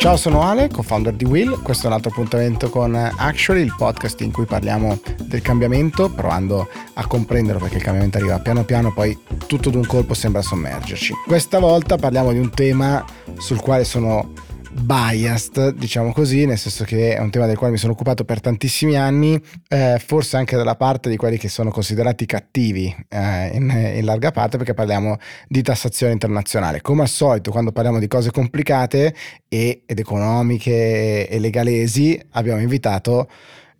Ciao, 0.00 0.16
sono 0.16 0.42
Ale, 0.42 0.68
co-founder 0.68 1.12
di 1.12 1.24
Will. 1.24 1.60
Questo 1.62 1.84
è 1.84 1.86
un 1.88 1.92
altro 1.92 2.10
appuntamento 2.10 2.70
con 2.70 2.94
Actually, 2.94 3.62
il 3.62 3.74
podcast 3.76 4.20
in 4.22 4.32
cui 4.32 4.46
parliamo 4.46 4.98
del 5.24 5.42
cambiamento, 5.42 6.10
provando 6.10 6.68
a 6.94 7.06
comprenderlo 7.06 7.60
perché 7.60 7.76
il 7.76 7.82
cambiamento 7.82 8.16
arriva 8.16 8.38
piano 8.38 8.64
piano, 8.64 8.92
poi 8.92 9.18
tutto 9.46 9.68
d'un 9.68 9.84
colpo 9.84 10.14
sembra 10.14 10.40
sommergerci. 10.40 11.12
Questa 11.26 11.58
volta 11.58 11.96
parliamo 11.96 12.32
di 12.32 12.38
un 12.38 12.48
tema 12.48 13.04
sul 13.38 13.60
quale 13.60 13.84
sono 13.84 14.32
biased, 14.80 15.74
diciamo 15.74 16.12
così, 16.12 16.46
nel 16.46 16.58
senso 16.58 16.84
che 16.84 17.14
è 17.14 17.20
un 17.20 17.30
tema 17.30 17.46
del 17.46 17.56
quale 17.56 17.72
mi 17.72 17.78
sono 17.78 17.92
occupato 17.92 18.24
per 18.24 18.40
tantissimi 18.40 18.96
anni, 18.96 19.40
eh, 19.68 20.00
forse 20.04 20.36
anche 20.36 20.56
dalla 20.56 20.76
parte 20.76 21.08
di 21.08 21.16
quelli 21.16 21.36
che 21.36 21.48
sono 21.48 21.70
considerati 21.70 22.26
cattivi 22.26 22.94
eh, 23.08 23.50
in, 23.54 23.70
in, 23.70 24.04
larga 24.04 24.30
parte, 24.30 24.56
perché 24.56 24.74
parliamo 24.74 25.18
di 25.48 25.62
tassazione 25.62 26.12
internazionale. 26.12 26.80
Come 26.80 27.02
al 27.02 27.08
solito, 27.08 27.50
quando 27.50 27.72
parliamo 27.72 27.98
di 27.98 28.08
cose 28.08 28.30
complicate 28.30 29.14
e, 29.48 29.82
ed 29.86 29.98
economiche 29.98 31.28
e 31.28 31.38
legalesi, 31.38 32.20
abbiamo 32.30 32.60
invitato 32.60 33.28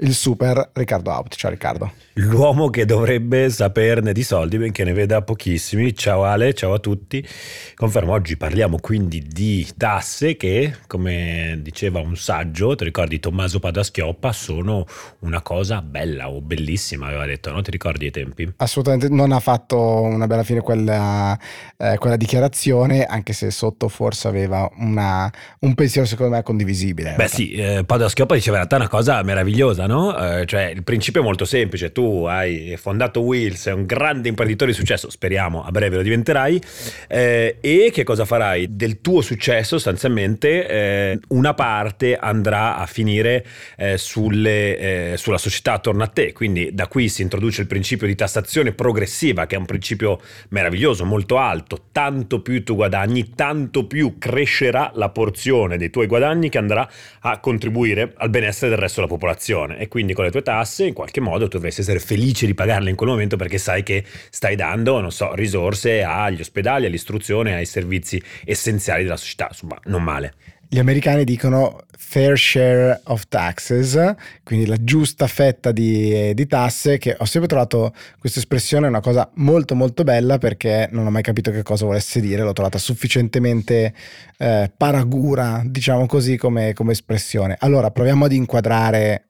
il 0.00 0.14
super 0.14 0.70
Riccardo 0.72 1.10
Out. 1.10 1.34
Ciao 1.34 1.50
Riccardo. 1.50 1.92
L'uomo 2.14 2.68
che 2.70 2.84
dovrebbe 2.84 3.48
saperne 3.50 4.12
di 4.12 4.23
soldi, 4.23 4.59
benché 4.59 4.84
ne 4.84 4.92
veda 4.92 5.23
pochissimi. 5.23 5.95
Ciao 5.95 6.24
Ale, 6.24 6.52
ciao 6.54 6.74
a 6.74 6.78
tutti. 6.78 7.26
Confermo, 7.74 8.12
oggi 8.12 8.36
parliamo 8.36 8.78
quindi 8.80 9.23
di 9.26 9.66
tasse 9.76 10.36
che, 10.36 10.74
come 10.86 11.59
diceva 11.62 12.00
un 12.00 12.16
saggio, 12.16 12.74
ti 12.74 12.84
ricordi 12.84 13.20
Tommaso 13.20 13.59
Padaschioppa, 13.59 14.32
sono 14.32 14.86
una 15.20 15.40
cosa 15.40 15.80
bella 15.82 16.28
o 16.28 16.40
bellissima, 16.40 17.06
aveva 17.06 17.26
detto, 17.26 17.51
no? 17.52 17.62
Ti 17.62 17.70
ricordi 17.70 18.06
i 18.06 18.10
tempi? 18.10 18.52
Assolutamente, 18.56 19.09
non 19.09 19.32
ha 19.32 19.40
fatto 19.40 19.78
una 20.02 20.26
bella 20.26 20.42
fine 20.42 20.60
quella, 20.60 21.38
eh, 21.76 21.96
quella 21.98 22.16
dichiarazione, 22.16 23.04
anche 23.04 23.32
se 23.32 23.51
sotto 23.51 23.88
forse 23.88 24.28
aveva 24.28 24.71
una, 24.78 25.30
un 25.60 25.74
pensiero 25.74 26.06
secondo 26.06 26.34
me 26.37 26.43
condivisibile. 26.43 27.15
Beh 27.16 27.28
sì, 27.28 27.52
eh, 27.52 27.84
Padaschioppa 27.84 28.34
diceva 28.34 28.56
in 28.56 28.66
realtà 28.66 28.76
una 28.76 28.88
cosa 28.88 29.23
meravigliosa, 29.23 29.87
no? 29.91 30.16
Eh, 30.16 30.46
cioè 30.46 30.66
il 30.66 30.85
principio 30.85 31.21
è 31.21 31.24
molto 31.24 31.45
semplice, 31.45 31.91
tu 31.91 32.24
hai 32.24 32.77
fondato 32.77 33.21
Will, 33.21 33.55
sei 33.55 33.74
un 33.74 33.85
grande 33.85 34.29
imprenditore 34.29 34.71
di 34.71 34.77
successo, 34.77 35.10
speriamo 35.10 35.65
a 35.65 35.71
breve 35.71 35.96
lo 35.96 36.02
diventerai, 36.02 36.63
eh, 37.09 37.57
e 37.60 37.91
che 37.93 38.05
cosa 38.05 38.24
farai? 38.24 38.77
Del 38.77 39.01
tuo 39.01 39.21
successo 39.21 39.77
sostanzialmente 39.77 40.68
eh, 40.68 41.18
una 41.29 41.55
parte 41.55 42.16
andrà 42.16 42.77
a 42.77 42.87
finire 42.87 43.45
eh, 43.77 43.99
sulle, 43.99 44.79
eh, 45.13 45.16
sulla 45.16 45.38
società 45.38 45.74
attorno 45.74 46.05
a 46.05 46.07
te, 46.07 46.33
quindi 46.33 46.71
da 46.73 46.87
qui 46.87 47.09
si 47.09 47.23
introduce 47.23 47.63
il 47.63 47.66
principio 47.66 48.07
di 48.07 48.15
tassazione 48.15 48.73
progressiva, 48.73 49.46
che 49.46 49.57
è 49.57 49.59
un 49.59 49.66
principio 49.66 50.21
meraviglioso, 50.51 51.05
molto 51.05 51.38
alto, 51.38 51.87
tanto 51.91 52.41
più 52.41 52.63
tu 52.63 52.77
guadagni, 52.77 53.30
tanto 53.35 53.87
più 53.87 54.18
crescerà 54.18 54.93
la 54.95 55.09
porzione 55.09 55.77
dei 55.77 55.91
tuoi 55.91 56.07
guadagni 56.07 56.49
che 56.49 56.59
andrà 56.59 56.88
a 57.21 57.41
contribuire 57.41 58.13
al 58.16 58.30
benessere 58.30 58.71
del 58.71 58.79
resto 58.79 59.01
della 59.01 59.13
popolazione 59.13 59.79
e 59.80 59.88
quindi 59.88 60.12
con 60.12 60.24
le 60.24 60.30
tue 60.30 60.42
tasse 60.42 60.84
in 60.84 60.92
qualche 60.92 61.20
modo 61.20 61.48
tu 61.48 61.56
dovresti 61.56 61.80
essere 61.80 62.00
felice 62.00 62.45
di 62.45 62.52
pagarle 62.52 62.90
in 62.90 62.96
quel 62.96 63.09
momento 63.09 63.36
perché 63.36 63.56
sai 63.56 63.82
che 63.82 64.04
stai 64.28 64.54
dando, 64.54 65.00
non 65.00 65.10
so, 65.10 65.34
risorse 65.34 66.03
agli 66.03 66.42
ospedali, 66.42 66.84
all'istruzione, 66.84 67.54
ai 67.54 67.64
servizi 67.64 68.22
essenziali 68.44 69.04
della 69.04 69.16
società, 69.16 69.47
insomma, 69.48 69.78
non 69.84 70.03
male. 70.03 70.34
Gli 70.69 70.78
americani 70.78 71.25
dicono 71.25 71.81
fair 71.97 72.38
share 72.38 73.00
of 73.04 73.26
taxes, 73.28 74.14
quindi 74.44 74.66
la 74.66 74.76
giusta 74.78 75.26
fetta 75.26 75.72
di, 75.72 76.34
di, 76.34 76.47
tasse, 76.47 76.98
che 76.98 77.16
ho 77.19 77.25
sempre 77.25 77.48
trovato 77.48 77.94
questa 78.19 78.38
espressione 78.38 78.87
una 78.87 79.00
cosa 79.00 79.31
molto 79.37 79.75
molto 79.75 80.04
bella 80.04 80.37
perché 80.37 80.88
non 80.92 81.06
ho 81.06 81.10
mai 81.10 81.22
capito 81.22 81.50
che 81.50 81.62
cosa 81.62 81.87
volesse 81.87 82.20
dire, 82.20 82.42
l'ho 82.42 82.53
trovata 82.53 82.78
sufficientemente 82.78 83.94
eh, 84.37 84.70
paragura, 84.76 85.62
diciamo 85.65 86.06
così, 86.06 86.37
come, 86.37 86.75
come 86.75 86.92
espressione. 86.92 87.56
Allora 87.59 87.91
proviamo 87.91 88.26
ad 88.26 88.32
inquadrare 88.32 89.25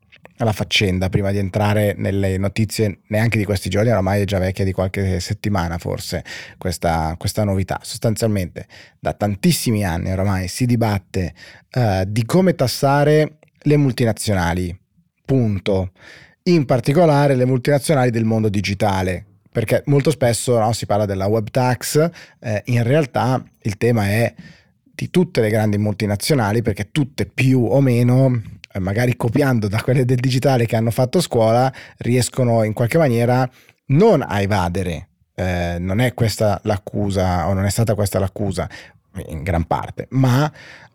la 0.44 0.52
faccenda 0.52 1.08
prima 1.08 1.30
di 1.30 1.38
entrare 1.38 1.94
nelle 1.96 2.38
notizie 2.38 3.00
neanche 3.08 3.38
di 3.38 3.44
questi 3.44 3.68
giorni, 3.68 3.90
oramai 3.90 4.22
è 4.22 4.24
già 4.24 4.38
vecchia 4.38 4.64
di 4.64 4.72
qualche 4.72 5.20
settimana 5.20 5.78
forse 5.78 6.24
questa, 6.58 7.14
questa 7.18 7.44
novità. 7.44 7.80
Sostanzialmente 7.82 8.66
da 8.98 9.12
tantissimi 9.12 9.84
anni 9.84 10.10
oramai 10.10 10.48
si 10.48 10.66
dibatte 10.66 11.34
uh, 11.72 12.04
di 12.06 12.24
come 12.24 12.54
tassare 12.54 13.38
le 13.62 13.76
multinazionali, 13.76 14.76
punto. 15.24 15.92
In 16.44 16.64
particolare 16.64 17.34
le 17.34 17.44
multinazionali 17.44 18.10
del 18.10 18.24
mondo 18.24 18.48
digitale, 18.48 19.24
perché 19.52 19.82
molto 19.86 20.10
spesso 20.10 20.58
no, 20.58 20.72
si 20.72 20.86
parla 20.86 21.04
della 21.04 21.26
web 21.26 21.50
tax, 21.50 22.10
eh, 22.38 22.62
in 22.66 22.82
realtà 22.82 23.44
il 23.62 23.76
tema 23.76 24.06
è 24.06 24.34
di 24.82 25.10
tutte 25.10 25.42
le 25.42 25.50
grandi 25.50 25.76
multinazionali 25.76 26.62
perché 26.62 26.90
tutte 26.90 27.26
più 27.26 27.62
o 27.62 27.80
meno 27.80 28.40
magari 28.78 29.16
copiando 29.16 29.68
da 29.68 29.82
quelle 29.82 30.04
del 30.04 30.18
digitale 30.18 30.66
che 30.66 30.76
hanno 30.76 30.90
fatto 30.90 31.20
scuola, 31.20 31.72
riescono 31.98 32.62
in 32.62 32.72
qualche 32.72 32.98
maniera 32.98 33.48
non 33.86 34.22
a 34.22 34.40
evadere. 34.40 35.08
Eh, 35.34 35.76
non 35.78 36.00
è 36.00 36.14
questa 36.14 36.60
l'accusa 36.64 37.48
o 37.48 37.54
non 37.54 37.64
è 37.64 37.70
stata 37.70 37.94
questa 37.94 38.18
l'accusa 38.18 38.68
in 39.26 39.42
gran 39.42 39.64
parte, 39.64 40.06
ma 40.10 40.50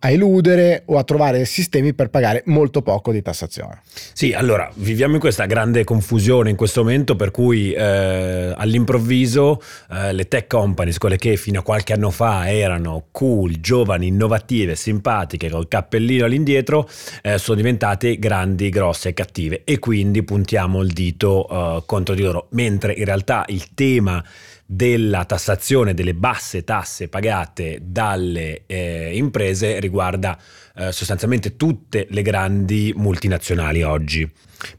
a 0.05 0.11
eludere 0.11 0.83
o 0.85 0.97
a 0.97 1.03
trovare 1.03 1.45
sistemi 1.45 1.93
per 1.93 2.09
pagare 2.09 2.43
molto 2.45 2.81
poco 2.81 3.11
di 3.11 3.21
tassazione. 3.21 3.81
Sì, 4.13 4.33
allora 4.33 4.69
viviamo 4.75 5.15
in 5.15 5.19
questa 5.19 5.45
grande 5.45 5.83
confusione 5.83 6.51
in 6.51 6.55
questo 6.55 6.83
momento 6.83 7.15
per 7.15 7.31
cui 7.31 7.73
eh, 7.73 8.53
all'improvviso 8.55 9.61
eh, 9.91 10.13
le 10.13 10.27
tech 10.27 10.47
companies, 10.47 10.97
quelle 10.99 11.17
che 11.17 11.37
fino 11.37 11.59
a 11.59 11.63
qualche 11.63 11.93
anno 11.93 12.11
fa 12.11 12.49
erano 12.49 13.07
cool, 13.11 13.59
giovani, 13.59 14.07
innovative, 14.07 14.75
simpatiche, 14.75 15.49
col 15.49 15.67
cappellino 15.67 16.25
all'indietro, 16.25 16.87
eh, 17.23 17.37
sono 17.39 17.57
diventate 17.57 18.19
grandi, 18.19 18.69
grosse 18.69 19.09
e 19.09 19.13
cattive 19.13 19.63
e 19.63 19.79
quindi 19.79 20.23
puntiamo 20.23 20.81
il 20.81 20.91
dito 20.91 21.47
eh, 21.49 21.83
contro 21.85 22.13
di 22.13 22.21
loro, 22.21 22.47
mentre 22.51 22.93
in 22.93 23.05
realtà 23.05 23.43
il 23.47 23.73
tema 23.73 24.23
della 24.65 25.25
tassazione 25.25 25.93
delle 25.93 26.15
basse 26.15 26.63
tasse 26.63 27.07
pagate 27.07 27.79
dalle 27.83 28.63
eh, 28.65 29.15
imprese 29.15 29.79
riguarda 29.79 30.37
eh, 30.75 30.91
sostanzialmente 30.91 31.55
tutte 31.55 32.07
le 32.09 32.21
grandi 32.21 32.91
multinazionali 32.95 33.83
oggi. 33.83 34.29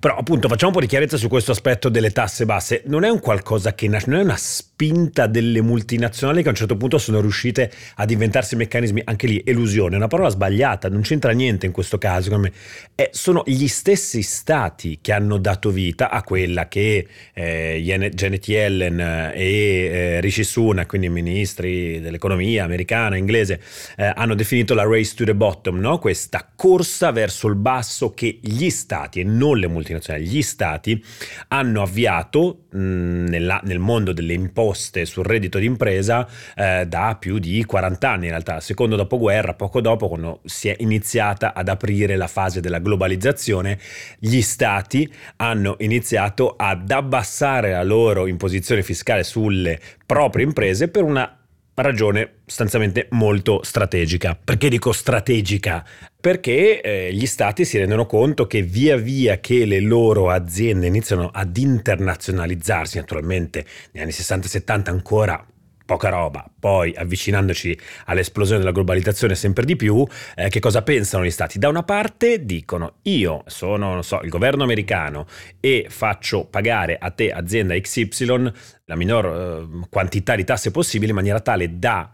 Però 0.01 0.17
appunto 0.17 0.49
facciamo 0.49 0.73
un 0.73 0.77
po' 0.79 0.83
di 0.83 0.89
chiarezza 0.89 1.17
su 1.17 1.29
questo 1.29 1.53
aspetto 1.53 1.89
delle 1.89 2.11
tasse 2.11 2.45
basse. 2.45 2.83
Non 2.87 3.05
è 3.05 3.09
un 3.09 3.21
qualcosa 3.21 3.75
che 3.75 3.87
nasce, 3.89 4.11
non 4.11 4.21
è 4.21 4.23
una 4.23 4.37
spinta 4.37 5.27
delle 5.27 5.61
multinazionali 5.61 6.43
che 6.43 6.49
a 6.49 6.51
un 6.51 6.57
certo 6.57 6.77
punto 6.77 6.99
sono 6.99 7.21
riuscite 7.21 7.71
ad 7.97 8.11
inventarsi 8.11 8.57
meccanismi, 8.57 9.03
anche 9.05 9.27
lì 9.27 9.43
elusione, 9.45 9.95
è 9.95 9.99
una 9.99 10.09
parola 10.09 10.29
sbagliata, 10.29 10.89
non 10.89 11.03
c'entra 11.03 11.33
niente 11.33 11.67
in 11.67 11.73
questo 11.73 11.99
caso, 11.99 12.25
secondo 12.25 12.49
me. 12.49 12.53
Eh, 12.95 13.11
sono 13.13 13.43
gli 13.47 13.69
stessi 13.69 14.23
stati 14.23 14.99
che 15.01 15.13
hanno 15.13 15.39
dato 15.39 15.71
vita 15.71 16.11
a 16.11 16.23
quella 16.23 16.69
che 16.69 17.07
eh, 17.33 17.81
Janet 18.15 18.49
Yellen 18.49 19.33
e 19.35 19.76
eh, 19.85 20.21
Rishi 20.21 20.45
Sunak, 20.45 20.87
quindi 20.87 21.09
ministri 21.09 22.01
dell'economia 22.01 22.65
americana, 22.65 23.17
inglese, 23.17 23.61
eh, 23.97 24.13
hanno 24.15 24.35
definito 24.35 24.75
la 24.75 24.85
race 24.85 25.15
to 25.15 25.25
the 25.25 25.35
bottom, 25.35 25.79
no? 25.79 25.99
questa 25.99 26.49
corsa 26.55 27.11
verso 27.11 27.49
il 27.49 27.57
basso 27.57 28.15
che 28.15 28.39
gli 28.41 28.71
stati 28.71 29.21
e 29.21 29.25
non 29.25 29.59
le 29.59 29.69
multinazionali, 29.69 30.27
gli 30.27 30.43
stati 30.43 31.03
hanno 31.49 31.83
avviato 31.83 32.65
mh, 32.71 32.79
nella, 32.79 33.61
nel 33.65 33.79
mondo 33.79 34.13
delle 34.13 34.33
imposte 34.35 35.05
sul 35.05 35.25
reddito 35.25 35.59
d'impresa 35.59 36.29
eh, 36.55 36.87
da 36.87 37.17
più 37.19 37.39
di 37.39 37.65
40 37.65 38.11
anni 38.11 38.25
in 38.25 38.31
realtà, 38.31 38.61
secondo 38.61 38.97
dopoguerra, 38.97 39.55
poco 39.55 39.81
dopo 39.81 40.09
quando 40.09 40.41
si 40.45 40.69
è 40.69 40.77
iniziata 40.79 41.55
ad 41.55 41.69
aprire 41.69 42.17
la 42.17 42.27
fase 42.27 42.61
della 42.61 42.79
globalizzazione, 42.79 43.79
gli 44.19 44.41
stati 44.41 45.11
hanno 45.37 45.77
iniziato 45.79 46.55
ad 46.57 46.91
abbassare 46.91 47.73
la 47.73 47.83
loro 47.83 48.27
imposizione 48.27 48.83
fiscale 48.83 49.25
sulle 49.67 49.81
proprie 50.05 50.45
imprese 50.45 50.89
per 50.89 51.03
una 51.03 51.41
ragione 51.75 52.37
sostanzialmente 52.47 53.09
molto 53.11 53.63
strategica. 53.63 54.39
Perché 54.43 54.69
dico 54.69 54.93
strategica? 54.93 55.85
Perché 56.19 56.81
eh, 56.81 57.13
gli 57.13 57.27
stati 57.27 57.65
si 57.65 57.77
rendono 57.79 58.07
conto 58.07 58.47
che 58.47 58.63
via 58.63 58.97
via 58.97 59.39
che 59.41 59.65
le 59.67 59.81
loro 59.81 60.31
aziende 60.31 60.87
iniziano 60.87 61.29
ad 61.33 61.57
internazionalizzarsi, 61.57 62.99
naturalmente 62.99 63.67
negli 63.93 64.03
anni 64.03 64.13
60 64.13 64.49
70 64.49 64.91
ancora 64.91 65.47
poca 65.87 66.11
roba. 66.11 66.45
Poi 66.59 66.93
avvicinandoci 66.95 67.79
all'esplosione 68.07 68.59
della 68.59 68.73
globalizzazione 68.73 69.35
sempre 69.35 69.65
di 69.65 69.77
più, 69.77 70.07
eh, 70.35 70.51
che 70.51 70.61
cosa 70.61 70.83
pensano 70.83 71.25
gli 71.25 71.31
stati? 71.31 71.59
Da 71.59 71.69
una 71.69 71.85
parte 71.85 72.45
dicono 72.45 72.97
io 73.03 73.45
sono 73.47 74.03
so, 74.03 74.21
il 74.23 74.29
governo 74.29 74.65
americano 74.65 75.27
e 75.61 75.87
faccio 75.89 76.45
pagare 76.45 76.99
a 77.01 77.11
te 77.11 77.31
azienda 77.31 77.79
XY 77.79 78.53
la 78.85 78.97
minor 78.97 79.27
eh, 79.27 79.87
quantità 79.89 80.35
di 80.35 80.45
tasse 80.45 80.71
possibile 80.71 81.11
in 81.11 81.17
maniera 81.17 81.41
tale 81.41 81.79
da 81.79 82.11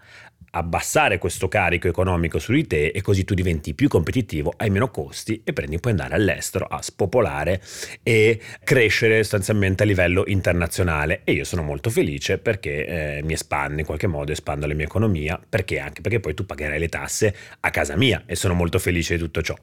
abbassare 0.55 1.19
questo 1.19 1.49
carico 1.49 1.89
economico 1.89 2.39
su 2.39 2.53
di 2.53 2.67
te 2.67 2.87
e 2.89 3.01
così 3.01 3.25
tu 3.25 3.35
diventi 3.35 3.75
più 3.75 3.89
competitivo, 3.89 4.53
hai 4.57 4.71
meno 4.71 4.91
costi 4.91 5.41
e 5.45 5.53
prendi 5.53 5.79
puoi 5.79 5.93
andare 5.93 6.15
all'estero 6.15 6.67
a 6.67 6.83
spopolare 6.83 7.61
e 8.03 8.41
crescere 8.63 9.19
sostanzialmente 9.23 9.83
a 9.83 9.87
livello 9.87 10.25
internazionale 10.27 11.23
e 11.25 11.33
io 11.33 11.45
sono 11.45 11.63
molto 11.63 11.91
felice 11.91 12.39
perché 12.39 12.87
eh, 12.87 13.23
mi 13.23 13.33
espande 13.33 13.81
in 13.81 13.87
qualche 13.87 14.07
modo, 14.07 14.33
espando 14.33 14.67
la 14.67 14.75
mia 14.75 14.85
economia, 14.85 15.41
perché 15.47 15.79
anche 15.79 16.01
perché 16.01 16.21
poi 16.21 16.35
tu 16.35 16.45
pagherai 16.45 16.79
le 16.79 16.89
tasse 16.89 17.35
a 17.61 17.71
casa 17.71 17.97
mia 17.97 18.25
e 18.27 18.37
sono 18.37 18.55
molto 18.55 18.79
felice 18.79 19.15
di 19.15 19.21
tutto 19.21 19.43
ciò. 19.43 19.57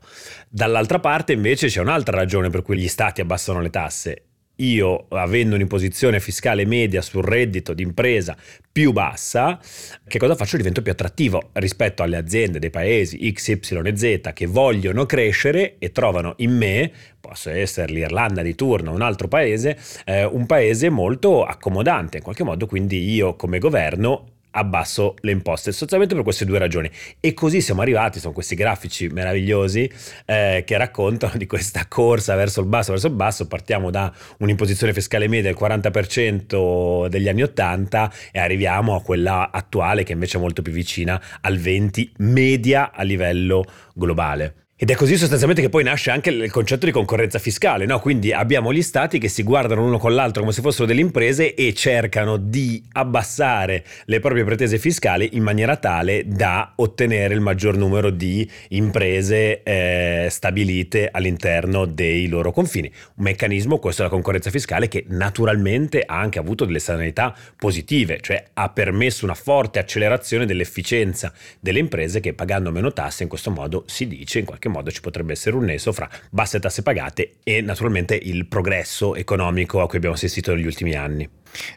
Dall'altra 0.50 1.00
parte 1.00 1.33
invece 1.33 1.68
c'è 1.68 1.81
un'altra 1.81 2.18
ragione 2.18 2.50
per 2.50 2.62
cui 2.63 2.77
gli 2.77 2.88
stati 2.88 3.21
abbassano 3.21 3.62
le 3.62 3.69
tasse 3.69 4.24
io 4.59 5.06
avendo 5.09 5.56
un'imposizione 5.56 6.19
fiscale 6.19 6.65
media 6.65 7.01
sul 7.01 7.23
reddito 7.23 7.73
d'impresa 7.73 8.35
più 8.71 8.91
bassa, 8.91 9.59
che 10.07 10.19
cosa 10.19 10.35
faccio? 10.35 10.57
Divento 10.57 10.81
più 10.81 10.91
attrattivo 10.91 11.50
rispetto 11.53 12.03
alle 12.03 12.17
aziende 12.17 12.59
dei 12.59 12.69
paesi 12.69 13.31
X, 13.31 13.47
Y 13.47 13.88
e 13.88 13.97
Z 13.97 14.31
che 14.33 14.45
vogliono 14.45 15.06
crescere 15.06 15.75
e 15.79 15.91
trovano 15.91 16.33
in 16.38 16.56
me, 16.56 16.91
posso 17.19 17.50
essere 17.50 17.91
l'Irlanda 17.91 18.41
di 18.41 18.56
turno, 18.56 18.94
un 18.94 19.01
altro 19.01 19.27
paese, 19.27 19.77
eh, 20.06 20.23
un 20.23 20.45
paese 20.45 20.89
molto 20.89 21.44
accomodante 21.44 22.17
in 22.17 22.23
qualche 22.23 22.44
modo, 22.44 22.65
quindi 22.65 23.11
io 23.11 23.35
come 23.35 23.59
governo 23.59 24.38
abbasso 24.59 25.15
le 25.21 25.31
imposte, 25.31 25.71
sostanzialmente 25.71 26.15
per 26.15 26.23
queste 26.23 26.45
due 26.45 26.59
ragioni. 26.59 26.89
E 27.19 27.33
così 27.33 27.61
siamo 27.61 27.81
arrivati, 27.81 28.19
sono 28.19 28.33
questi 28.33 28.56
grafici 28.56 29.07
meravigliosi 29.07 29.91
eh, 30.25 30.63
che 30.65 30.77
raccontano 30.77 31.38
di 31.38 31.47
questa 31.47 31.85
corsa 31.88 32.35
verso 32.35 32.61
il 32.61 32.67
basso, 32.67 32.91
verso 32.91 33.07
il 33.07 33.13
basso, 33.13 33.47
partiamo 33.47 33.89
da 33.89 34.11
un'imposizione 34.38 34.94
fiscale 34.94 35.27
media 35.27 35.51
del 35.51 35.59
40% 35.59 37.07
degli 37.07 37.27
anni 37.27 37.44
80 37.44 38.13
e 38.31 38.39
arriviamo 38.39 38.95
a 38.95 39.01
quella 39.01 39.51
attuale 39.51 40.03
che 40.03 40.13
invece 40.13 40.38
è 40.38 40.41
molto 40.41 40.61
più 40.61 40.71
vicina 40.71 41.21
al 41.41 41.57
20% 41.57 42.11
media 42.17 42.91
a 42.91 43.03
livello 43.03 43.63
globale. 43.94 44.69
Ed 44.81 44.90
è 44.90 44.96
così 44.96 45.18
sostanzialmente 45.18 45.62
che 45.62 45.68
poi 45.68 45.84
nasce 45.84 46.10
anche 46.10 46.30
il 46.30 46.50
concetto 46.50 46.86
di 46.86 46.94
concorrenza 46.94 47.38
fiscale, 47.38 47.86
no? 47.86 48.00
Quindi 48.00 48.31
abbiamo 48.31 48.72
gli 48.72 48.81
stati 48.81 49.20
che 49.20 49.28
si 49.28 49.44
guardano 49.44 49.81
l'uno 49.81 49.98
con 49.98 50.16
l'altro 50.16 50.40
come 50.40 50.54
se 50.54 50.62
fossero 50.62 50.86
delle 50.86 51.02
imprese 51.02 51.54
e 51.54 51.74
cercano 51.74 52.38
di 52.38 52.81
abbassare 52.94 53.84
le 54.06 54.22
proprie 54.22 54.46
pretese 54.46 54.78
fiscali 54.78 55.31
in 55.34 55.44
maniera 55.44 55.76
tale 55.76 56.24
da 56.26 56.72
ottenere 56.78 57.34
il 57.34 57.42
maggior 57.42 57.76
numero 57.76 58.10
di 58.10 58.50
imprese 58.70 59.64
eh, 59.64 60.28
stabilite 60.30 61.10
all'interno 61.12 61.84
dei 61.84 62.30
loro 62.30 62.54
confini. 62.54 62.90
Un 63.16 63.26
meccanismo, 63.26 63.80
questo 63.80 64.04
della 64.04 64.14
concorrenza 64.14 64.50
fiscale, 64.50 64.88
che 64.88 65.04
naturalmente 65.10 66.04
ha 66.06 66.18
anche 66.18 66.40
avuto 66.40 66.64
delle 66.64 66.80
sanità 66.80 67.36
positive, 67.58 68.20
cioè 68.22 68.42
ha 68.54 68.70
permesso 68.70 69.26
una 69.26 69.36
forte 69.36 69.78
accelerazione 69.78 70.46
dell'efficienza 70.46 71.34
delle 71.60 71.80
imprese 71.80 72.22
che 72.22 72.34
pagando 72.34 72.72
meno 72.72 72.94
tasse 72.94 73.24
in 73.24 73.30
questo 73.30 73.52
modo 73.52 73.84
si 73.86 74.08
dice 74.08 74.40
in 74.40 74.46
qualche 74.46 74.68
qualche 74.69 74.77
modo 74.77 74.92
ci 74.92 75.01
potrebbe 75.01 75.33
essere 75.33 75.56
un 75.56 75.66
nesso 75.66 75.92
fra 75.92 76.10
basse 76.30 76.60
tasse 76.60 76.83
pagate 76.83 77.33
e 77.44 77.62
naturalmente 77.62 78.16
il 78.16 78.48
progresso 78.48 79.16
economico 79.16 79.81
a 79.81 79.88
cui 79.88 79.98
abbiamo 79.98 80.16
assistito 80.16 80.54
negli 80.54 80.66
ultimi 80.66 80.94
anni. 80.94 81.27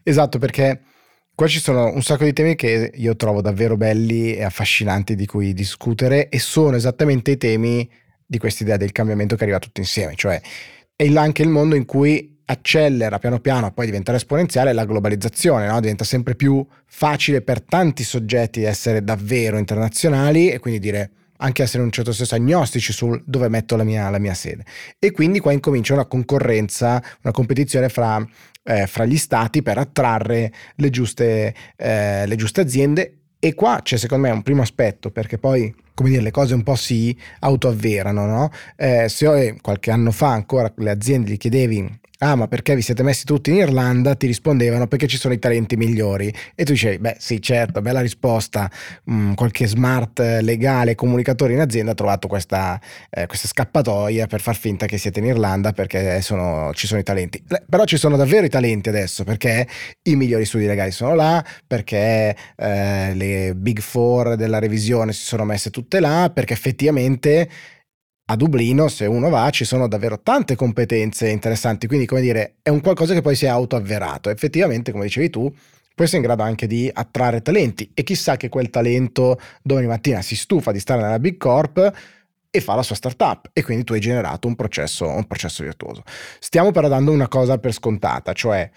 Esatto, 0.03 0.39
perché 0.39 0.83
qua 1.35 1.47
ci 1.47 1.59
sono 1.59 1.93
un 1.93 2.03
sacco 2.03 2.25
di 2.25 2.33
temi 2.33 2.55
che 2.55 2.93
io 2.95 3.17
trovo 3.17 3.41
davvero 3.41 3.77
belli 3.77 4.35
e 4.35 4.45
affascinanti 4.45 5.15
di 5.15 5.27
cui 5.27 5.53
discutere 5.55 6.29
e 6.29 6.39
sono 6.39 6.77
esattamente 6.77 7.33
i 7.33 7.37
temi 7.39 7.89
di 8.25 8.39
questa 8.39 8.63
idea 8.63 8.77
del 8.77 8.93
cambiamento 8.93 9.37
che 9.37 9.43
arriva 9.43 9.59
tutto 9.59 9.81
insieme, 9.81 10.15
cioè 10.15 10.41
è 10.95 11.13
anche 11.17 11.43
il 11.43 11.49
mondo 11.49 11.75
in 11.75 11.85
cui 11.85 12.31
accelera 12.45 13.19
piano 13.19 13.41
piano 13.41 13.67
a 13.67 13.71
poi 13.71 13.87
diventare 13.87 14.19
esponenziale 14.19 14.73
la 14.73 14.85
globalizzazione, 14.85 15.67
no? 15.67 15.81
diventa 15.81 16.05
sempre 16.05 16.35
più 16.35 16.65
facile 16.87 17.41
per 17.41 17.63
tanti 17.63 18.05
soggetti 18.05 18.63
essere 18.63 19.03
davvero 19.03 19.59
internazionali 19.59 20.51
e 20.51 20.59
quindi 20.59 20.81
dire 20.81 21.11
anche 21.43 21.63
essere 21.63 21.79
in 21.79 21.87
un 21.87 21.93
certo 21.93 22.13
senso 22.13 22.35
agnostici 22.35 22.93
sul 22.93 23.23
dove 23.27 23.49
metto 23.49 23.77
la 23.77 23.85
mia, 23.85 24.09
la 24.11 24.19
mia 24.19 24.35
sede. 24.35 24.65
E 24.99 25.11
quindi 25.11 25.41
qua 25.41 25.53
incomincia 25.53 25.93
una 25.93 26.07
concorrenza, 26.07 27.03
una 27.23 27.33
competizione 27.33 27.89
fra, 27.89 28.25
eh, 28.65 28.87
fra 28.87 29.05
gli 29.05 29.17
stati 29.17 29.63
per 29.63 29.79
attrarre 29.79 30.53
le 30.77 30.91
giuste, 30.91 31.55
eh, 31.77 32.27
le 32.27 32.37
giuste 32.37 32.61
aziende 32.61 33.17
e 33.39 33.55
qua 33.55 33.81
c'è 33.83 33.97
secondo 33.97 34.29
me 34.29 34.33
un 34.33 34.43
primo 34.43 34.63
aspetto, 34.63 35.11
perché 35.11 35.37
poi, 35.37 35.75
come 35.95 36.11
dire, 36.11 36.23
le 36.23 36.31
cose 36.31 36.55
un 36.55 36.63
po' 36.63 36.75
si 36.75 37.17
autoavverano, 37.41 38.27
no? 38.27 38.51
Eh, 38.77 39.09
se 39.09 39.57
qualche 39.61 39.91
anno 39.91 40.11
fa 40.11 40.29
ancora 40.29 40.73
le 40.77 40.91
aziende 40.91 41.31
gli 41.31 41.37
chiedevi 41.37 42.01
ah 42.23 42.37
ma 42.37 42.47
perché 42.47 42.75
vi 42.75 42.83
siete 42.83 43.03
messi 43.03 43.25
tutti 43.25 43.51
in 43.51 43.57
Irlanda? 43.57 44.15
Ti 44.15 44.27
rispondevano 44.27 44.87
perché 44.87 45.07
ci 45.07 45.19
sono 45.19 45.35
i 45.35 45.39
talenti 45.39 45.77
migliori. 45.77 46.33
E 46.55 46.65
tu 46.65 46.73
dicevi, 46.73 46.99
beh 46.99 47.17
sì 47.19 47.43
certo, 47.43 47.83
bella 47.83 48.01
risposta, 48.01 48.71
mm, 49.11 49.35
qualche 49.35 49.67
smart 49.67 50.21
legale 50.41 50.95
comunicatore 50.95 51.53
in 51.53 51.61
azienda 51.61 51.93
ha 51.93 51.95
trovato 51.95 52.29
questa, 52.29 52.81
eh, 53.11 53.27
questa, 53.27 53.49
scappatoia 53.49 54.27
per 54.27 54.41
far 54.41 54.57
finta 54.57 54.87
che 54.87 54.99
siete 54.99 55.19
in 55.19 55.27
Irlanda 55.27 55.73
perché 55.73 56.21
sono, 56.23 56.71
ci 56.75 56.87
sono 56.87 57.01
i 57.01 57.03
talenti. 57.03 57.43
Però 57.69 57.85
ci 57.85 57.97
sono 57.97 58.17
davvero 58.17 58.47
i 58.47 58.49
talenti 58.49 58.89
adesso 58.89 59.25
perché 59.25 59.67
i 60.03 60.15
migliori 60.15 60.45
studi 60.45 60.67
legali 60.67 60.93
sono 60.93 61.15
là, 61.15 61.45
perché 61.67 62.37
eh, 62.57 63.15
le 63.15 63.55
big 63.57 63.81
four 63.81 64.37
della 64.37 64.61
revisione 64.61 65.13
si 65.13 65.25
sono 65.25 65.45
messe 65.45 65.71
tutte 65.71 65.82
là, 66.01 66.31
perché 66.33 66.53
effettivamente 66.53 67.49
a 68.27 68.37
Dublino, 68.37 68.89
se 68.89 69.05
uno 69.07 69.29
va, 69.29 69.51
ci 69.51 69.65
sono 69.65 69.89
davvero 69.89 70.21
tante 70.21 70.55
competenze 70.55 71.29
interessanti, 71.29 71.87
quindi 71.87 72.07
come 72.07 72.21
dire, 72.21 72.57
è 72.63 72.71
un 72.71 72.81
qualcosa 72.81 73.15
che 73.15 73.21
poi 73.21 73.35
si 73.35 73.45
è 73.45 73.49
autoavverato. 73.49 74.31
Effettivamente, 74.31 74.93
come 74.93 75.05
dicevi 75.05 75.29
tu, 75.29 75.43
puoi 75.95 76.07
essere 76.07 76.19
in 76.19 76.23
grado 76.23 76.43
anche 76.43 76.67
di 76.67 76.91
attrarre 76.93 77.43
talenti 77.43 77.91
e 77.93 78.03
chissà 78.03 78.37
che 78.37 78.49
quel 78.49 78.71
talento 78.71 79.39
domani 79.63 79.87
mattina 79.87 80.23
si 80.23 80.37
stufa 80.37 80.73
di 80.73 80.81
stare 80.81 81.03
nella 81.03 81.19
Big 81.19 81.37
Corp 81.37 81.93
e 82.51 82.61
fa 82.61 82.75
la 82.75 82.83
sua 82.83 82.95
startup 82.95 83.51
e 83.53 83.63
quindi 83.63 83.85
tu 83.85 83.93
hai 83.93 84.01
generato 84.01 84.47
un 84.47 84.55
processo, 84.55 85.09
un 85.09 85.27
processo 85.27 85.63
virtuoso. 85.63 86.03
Stiamo 86.39 86.71
però 86.71 86.89
dando 86.89 87.11
una 87.11 87.29
cosa 87.29 87.59
per 87.59 87.73
scontata, 87.73 88.33
cioè 88.33 88.71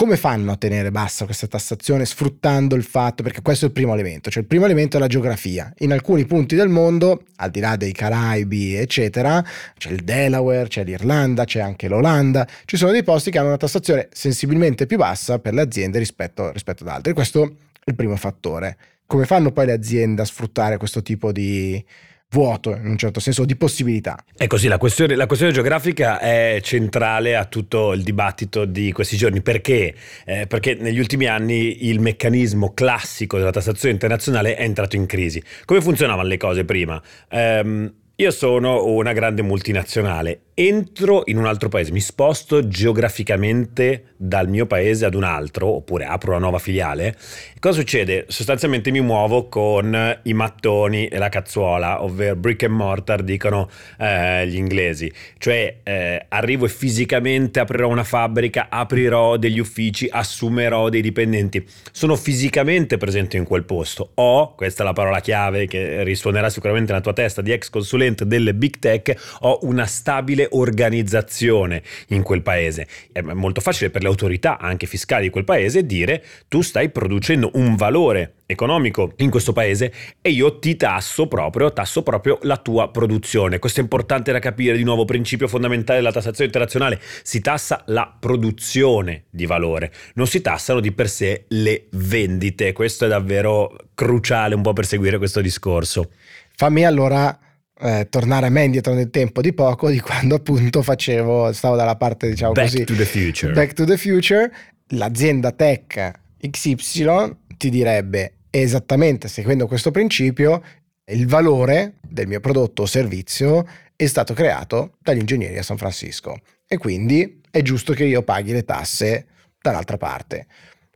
come 0.00 0.16
fanno 0.16 0.52
a 0.52 0.56
tenere 0.56 0.90
bassa 0.90 1.26
questa 1.26 1.46
tassazione 1.46 2.06
sfruttando 2.06 2.74
il 2.74 2.84
fatto, 2.84 3.22
perché 3.22 3.42
questo 3.42 3.66
è 3.66 3.68
il 3.68 3.74
primo 3.74 3.92
elemento, 3.92 4.30
cioè 4.30 4.40
il 4.40 4.48
primo 4.48 4.64
elemento 4.64 4.96
è 4.96 5.00
la 5.00 5.06
geografia. 5.06 5.70
In 5.80 5.92
alcuni 5.92 6.24
punti 6.24 6.56
del 6.56 6.70
mondo, 6.70 7.24
al 7.36 7.50
di 7.50 7.60
là 7.60 7.76
dei 7.76 7.92
Caraibi, 7.92 8.76
eccetera, 8.76 9.44
c'è 9.76 9.90
il 9.90 10.02
Delaware, 10.02 10.68
c'è 10.68 10.84
l'Irlanda, 10.84 11.44
c'è 11.44 11.60
anche 11.60 11.86
l'Olanda, 11.86 12.48
ci 12.64 12.78
sono 12.78 12.92
dei 12.92 13.02
posti 13.02 13.30
che 13.30 13.36
hanno 13.36 13.48
una 13.48 13.58
tassazione 13.58 14.08
sensibilmente 14.10 14.86
più 14.86 14.96
bassa 14.96 15.38
per 15.38 15.52
le 15.52 15.60
aziende 15.60 15.98
rispetto, 15.98 16.50
rispetto 16.50 16.82
ad 16.82 16.88
altri. 16.88 17.12
Questo 17.12 17.44
è 17.44 17.90
il 17.90 17.94
primo 17.94 18.16
fattore. 18.16 18.78
Come 19.04 19.26
fanno 19.26 19.52
poi 19.52 19.66
le 19.66 19.72
aziende 19.72 20.22
a 20.22 20.24
sfruttare 20.24 20.78
questo 20.78 21.02
tipo 21.02 21.30
di, 21.30 21.84
vuoto 22.30 22.74
in 22.74 22.86
un 22.86 22.96
certo 22.96 23.20
senso 23.20 23.44
di 23.44 23.56
possibilità. 23.56 24.16
È 24.36 24.46
così, 24.46 24.68
la 24.68 24.78
questione, 24.78 25.16
la 25.16 25.26
questione 25.26 25.52
geografica 25.52 26.18
è 26.18 26.60
centrale 26.62 27.36
a 27.36 27.44
tutto 27.44 27.92
il 27.92 28.02
dibattito 28.02 28.64
di 28.64 28.92
questi 28.92 29.16
giorni. 29.16 29.42
Perché? 29.42 29.94
Eh, 30.24 30.46
perché 30.46 30.74
negli 30.74 30.98
ultimi 30.98 31.26
anni 31.26 31.86
il 31.88 32.00
meccanismo 32.00 32.72
classico 32.72 33.38
della 33.38 33.50
tassazione 33.50 33.94
internazionale 33.94 34.54
è 34.54 34.62
entrato 34.62 34.96
in 34.96 35.06
crisi. 35.06 35.42
Come 35.64 35.80
funzionavano 35.80 36.28
le 36.28 36.36
cose 36.36 36.64
prima? 36.64 37.02
Um, 37.30 37.92
io 38.16 38.30
sono 38.30 38.84
una 38.84 39.14
grande 39.14 39.40
multinazionale 39.40 40.40
entro 40.62 41.22
in 41.24 41.38
un 41.38 41.46
altro 41.46 41.70
paese, 41.70 41.90
mi 41.90 42.00
sposto 42.00 42.68
geograficamente 42.68 44.12
dal 44.18 44.46
mio 44.46 44.66
paese 44.66 45.06
ad 45.06 45.14
un 45.14 45.24
altro, 45.24 45.68
oppure 45.68 46.04
apro 46.04 46.32
una 46.32 46.40
nuova 46.40 46.58
filiale, 46.58 47.16
cosa 47.58 47.78
succede? 47.78 48.26
Sostanzialmente 48.28 48.90
mi 48.90 49.00
muovo 49.00 49.48
con 49.48 50.18
i 50.22 50.32
mattoni 50.34 51.06
e 51.06 51.16
la 51.16 51.30
cazzuola, 51.30 52.02
ovvero 52.02 52.36
brick 52.36 52.64
and 52.64 52.74
mortar, 52.74 53.22
dicono 53.22 53.70
eh, 53.98 54.46
gli 54.48 54.56
inglesi. 54.56 55.10
Cioè 55.38 55.78
eh, 55.82 56.26
arrivo 56.28 56.66
e 56.66 56.68
fisicamente 56.68 57.58
aprirò 57.58 57.88
una 57.88 58.04
fabbrica, 58.04 58.66
aprirò 58.68 59.38
degli 59.38 59.60
uffici, 59.60 60.08
assumerò 60.10 60.90
dei 60.90 61.00
dipendenti. 61.00 61.66
Sono 61.90 62.16
fisicamente 62.16 62.98
presente 62.98 63.38
in 63.38 63.44
quel 63.44 63.64
posto. 63.64 64.10
Ho, 64.16 64.54
questa 64.56 64.82
è 64.82 64.86
la 64.86 64.92
parola 64.92 65.20
chiave 65.20 65.66
che 65.66 66.04
risuonerà 66.04 66.50
sicuramente 66.50 66.92
nella 66.92 67.02
tua 67.02 67.14
testa 67.14 67.40
di 67.40 67.50
ex 67.50 67.70
consulente 67.70 68.26
delle 68.26 68.52
big 68.52 68.78
tech, 68.78 69.38
ho 69.40 69.60
una 69.62 69.86
stabile 69.86 70.48
organizzazione 70.50 71.82
in 72.08 72.22
quel 72.22 72.42
paese. 72.42 72.86
È 73.12 73.20
molto 73.20 73.60
facile 73.60 73.90
per 73.90 74.02
le 74.02 74.08
autorità, 74.08 74.58
anche 74.58 74.86
fiscali 74.86 75.24
di 75.24 75.30
quel 75.30 75.44
paese, 75.44 75.86
dire 75.86 76.24
tu 76.48 76.62
stai 76.62 76.90
producendo 76.90 77.50
un 77.54 77.76
valore 77.76 78.34
economico 78.46 79.12
in 79.18 79.30
questo 79.30 79.52
paese 79.52 79.92
e 80.20 80.30
io 80.30 80.58
ti 80.58 80.76
tasso 80.76 81.28
proprio, 81.28 81.72
tasso 81.72 82.02
proprio 82.02 82.38
la 82.42 82.56
tua 82.56 82.90
produzione. 82.90 83.58
Questo 83.58 83.80
è 83.80 83.82
importante 83.82 84.32
da 84.32 84.40
capire, 84.40 84.76
di 84.76 84.82
nuovo 84.82 85.04
principio 85.04 85.48
fondamentale 85.48 86.00
della 86.00 86.12
tassazione 86.12 86.46
internazionale, 86.46 87.00
si 87.22 87.40
tassa 87.40 87.82
la 87.86 88.12
produzione 88.18 89.24
di 89.30 89.46
valore, 89.46 89.92
non 90.14 90.26
si 90.26 90.40
tassano 90.40 90.80
di 90.80 90.92
per 90.92 91.08
sé 91.08 91.44
le 91.48 91.86
vendite. 91.90 92.72
Questo 92.72 93.04
è 93.04 93.08
davvero 93.08 93.76
cruciale 93.94 94.54
un 94.54 94.62
po' 94.62 94.72
per 94.72 94.86
seguire 94.86 95.18
questo 95.18 95.40
discorso. 95.40 96.10
Fammi 96.56 96.84
allora 96.84 97.38
eh, 97.80 98.08
tornare 98.10 98.46
a 98.46 98.50
me 98.50 98.64
indietro 98.64 98.92
nel 98.92 99.10
tempo 99.10 99.40
di 99.40 99.52
poco, 99.52 99.90
di 99.90 100.00
quando 100.00 100.36
appunto 100.36 100.82
facevo, 100.82 101.52
stavo 101.52 101.76
dalla 101.76 101.96
parte 101.96 102.28
diciamo 102.28 102.52
Back 102.52 102.70
così, 102.70 102.84
to. 102.84 103.52
Back 103.52 103.72
to 103.72 103.84
the 103.84 103.96
future, 103.96 104.52
l'azienda 104.88 105.52
tech 105.52 106.12
XY 106.38 107.36
ti 107.56 107.70
direbbe 107.70 108.34
esattamente 108.50 109.28
seguendo 109.28 109.66
questo 109.66 109.90
principio, 109.90 110.62
il 111.06 111.26
valore 111.26 111.94
del 112.00 112.26
mio 112.26 112.40
prodotto 112.40 112.82
o 112.82 112.86
servizio 112.86 113.66
è 113.96 114.06
stato 114.06 114.34
creato 114.34 114.96
dagli 115.00 115.18
ingegneri 115.18 115.58
a 115.58 115.62
San 115.62 115.76
Francisco 115.76 116.40
e 116.66 116.78
quindi 116.78 117.40
è 117.50 117.62
giusto 117.62 117.92
che 117.92 118.04
io 118.04 118.22
paghi 118.22 118.52
le 118.52 118.64
tasse 118.64 119.26
dall'altra 119.60 119.96
parte. 119.96 120.46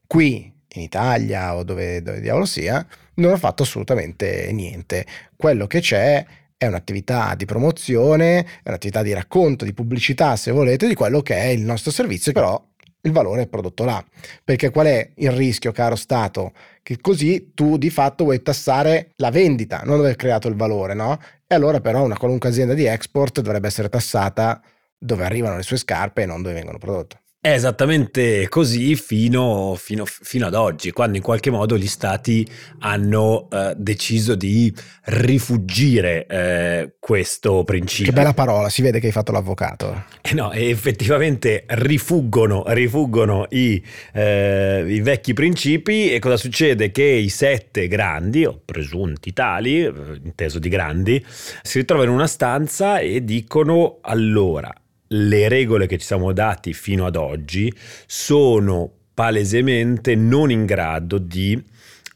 Qui 0.07 0.53
in 0.75 0.83
Italia 0.83 1.55
o 1.55 1.63
dove, 1.65 2.03
dove 2.03 2.21
diavolo 2.21 2.45
sia, 2.47 2.85
non 3.15 3.33
ho 3.33 3.37
fatto 3.37 3.63
assolutamente 3.63 4.51
niente. 4.53 5.07
Quello 5.37 5.67
che 5.67 5.81
c'è 5.81 6.25
è 6.57 6.67
un'attività 6.67 7.35
di 7.35 7.45
promozione, 7.45 8.45
è 8.63 8.69
un'attività 8.69 9.03
di 9.03 9.13
racconto, 9.13 9.65
di 9.65 9.75
pubblicità, 9.75 10.37
se 10.37 10.51
volete, 10.51 10.87
di 10.87 10.95
quello 10.95 11.21
che 11.21 11.37
è 11.37 11.47
il 11.47 11.63
nostro 11.63 11.91
servizio, 11.91 12.33
però 12.33 12.63
il 13.03 13.13
valore 13.13 13.43
è 13.43 13.47
prodotto 13.47 13.85
là. 13.85 14.05
Perché 14.43 14.71
qual 14.71 14.87
è 14.87 15.11
il 15.17 15.31
rischio, 15.31 15.73
caro 15.73 15.97
Stato? 15.97 16.53
Che 16.83 16.99
così 17.01 17.53
tu 17.55 17.77
di 17.77 17.91
fatto 17.91 18.25
vuoi 18.25 18.43
tassare 18.43 19.11
la 19.17 19.31
vendita, 19.31 19.83
non 19.85 19.99
aver 20.01 20.17
creato 20.17 20.49
il 20.49 20.55
valore, 20.57 20.95
no? 20.95 21.19
E 21.47 21.55
allora 21.55 21.81
però 21.81 22.03
una 22.03 22.17
qualunque 22.17 22.49
azienda 22.49 22.75
di 22.75 22.87
export 22.87 23.41
dovrebbe 23.41 23.67
essere 23.67 23.89
tassata 23.89 24.61
dove 24.99 25.25
arrivano 25.25 25.57
le 25.57 25.63
sue 25.63 25.77
scarpe 25.77 26.23
e 26.23 26.27
non 26.27 26.43
dove 26.43 26.55
vengono 26.55 26.79
prodotte. 26.79 27.24
È 27.45 27.53
esattamente 27.53 28.49
così 28.49 28.97
fino, 28.97 29.75
fino, 29.77 30.07
fino, 30.07 30.47
ad 30.47 30.55
oggi, 30.55 30.93
quando 30.93 31.19
in 31.19 31.23
qualche 31.23 31.51
modo 31.51 31.77
gli 31.77 31.87
stati 31.87 32.49
hanno 32.79 33.51
eh, 33.53 33.75
deciso 33.77 34.35
di 34.35 34.75
rifugire 35.03 36.25
eh, 36.27 36.95
questo 36.99 37.63
principio. 37.65 38.11
Che 38.11 38.19
bella 38.19 38.33
parola, 38.33 38.71
si 38.71 38.81
vede 38.81 38.99
che 38.99 39.09
hai 39.09 39.13
fatto 39.13 39.31
l'avvocato. 39.31 40.05
Eh 40.23 40.33
no, 40.33 40.53
effettivamente 40.53 41.65
rifuggono, 41.67 42.65
rifuggono 42.69 43.45
i, 43.51 43.85
eh, 44.15 44.83
i, 44.89 45.01
vecchi 45.03 45.35
principi 45.35 46.15
e 46.15 46.21
cosa 46.21 46.39
succede? 46.39 46.93
Che 46.93 47.05
i 47.05 47.29
sette 47.29 47.89
grandi, 47.89 48.47
o 48.47 48.59
presunti 48.65 49.35
tali, 49.35 49.85
eh, 49.85 49.93
inteso 50.25 50.59
di 50.59 50.71
grandi, 50.71 51.23
si 51.61 51.81
ritrovano 51.81 52.09
in 52.09 52.15
una 52.15 52.27
stanza 52.27 53.01
e 53.01 53.23
dicono 53.23 53.99
allora 54.01 54.75
le 55.15 55.49
regole 55.49 55.87
che 55.87 55.99
ci 55.99 56.07
siamo 56.07 56.33
dati 56.33 56.73
fino 56.73 57.07
ad 57.07 57.17
oggi 57.17 57.73
sono 58.07 58.91
palesemente 59.15 60.17
non 60.17 60.51
in 60.51 60.67
grado 60.67 61.19
di 61.19 61.63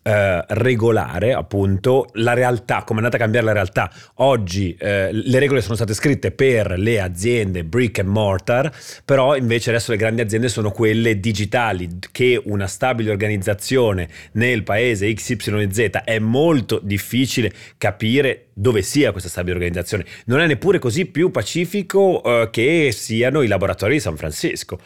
eh, 0.09 0.43
regolare 0.49 1.35
appunto 1.35 2.09
la 2.15 2.33
realtà, 2.33 2.83
come 2.83 3.01
è 3.01 3.03
andata 3.03 3.17
a 3.17 3.21
cambiare 3.21 3.45
la 3.45 3.53
realtà. 3.53 3.93
Oggi 4.15 4.75
eh, 4.79 5.11
le 5.13 5.39
regole 5.39 5.61
sono 5.61 5.75
state 5.75 5.93
scritte 5.93 6.31
per 6.31 6.79
le 6.79 6.99
aziende 6.99 7.63
brick 7.63 7.99
and 7.99 8.09
mortar, 8.09 8.73
però 9.05 9.37
invece 9.37 9.69
adesso 9.69 9.91
le 9.91 9.99
grandi 9.99 10.23
aziende 10.23 10.49
sono 10.49 10.71
quelle 10.71 11.21
digitali 11.21 11.99
che 12.11 12.41
una 12.43 12.67
stabile 12.67 13.11
organizzazione 13.11 14.09
nel 14.33 14.63
paese 14.63 15.13
XYZ 15.13 15.91
è 16.05 16.19
molto 16.19 16.81
difficile 16.83 17.53
capire 17.77 18.47
dove 18.55 18.81
sia 18.81 19.13
questa 19.13 19.29
stabile 19.29 19.57
organizzazione. 19.57 20.07
Non 20.25 20.41
è 20.41 20.47
neppure 20.47 20.79
così 20.79 21.05
più 21.05 21.31
pacifico 21.31 22.23
eh, 22.25 22.49
che 22.51 22.91
siano 22.93 23.43
i 23.43 23.47
laboratori 23.47 23.95
di 23.95 24.01
San 24.01 24.17
Francisco. 24.17 24.81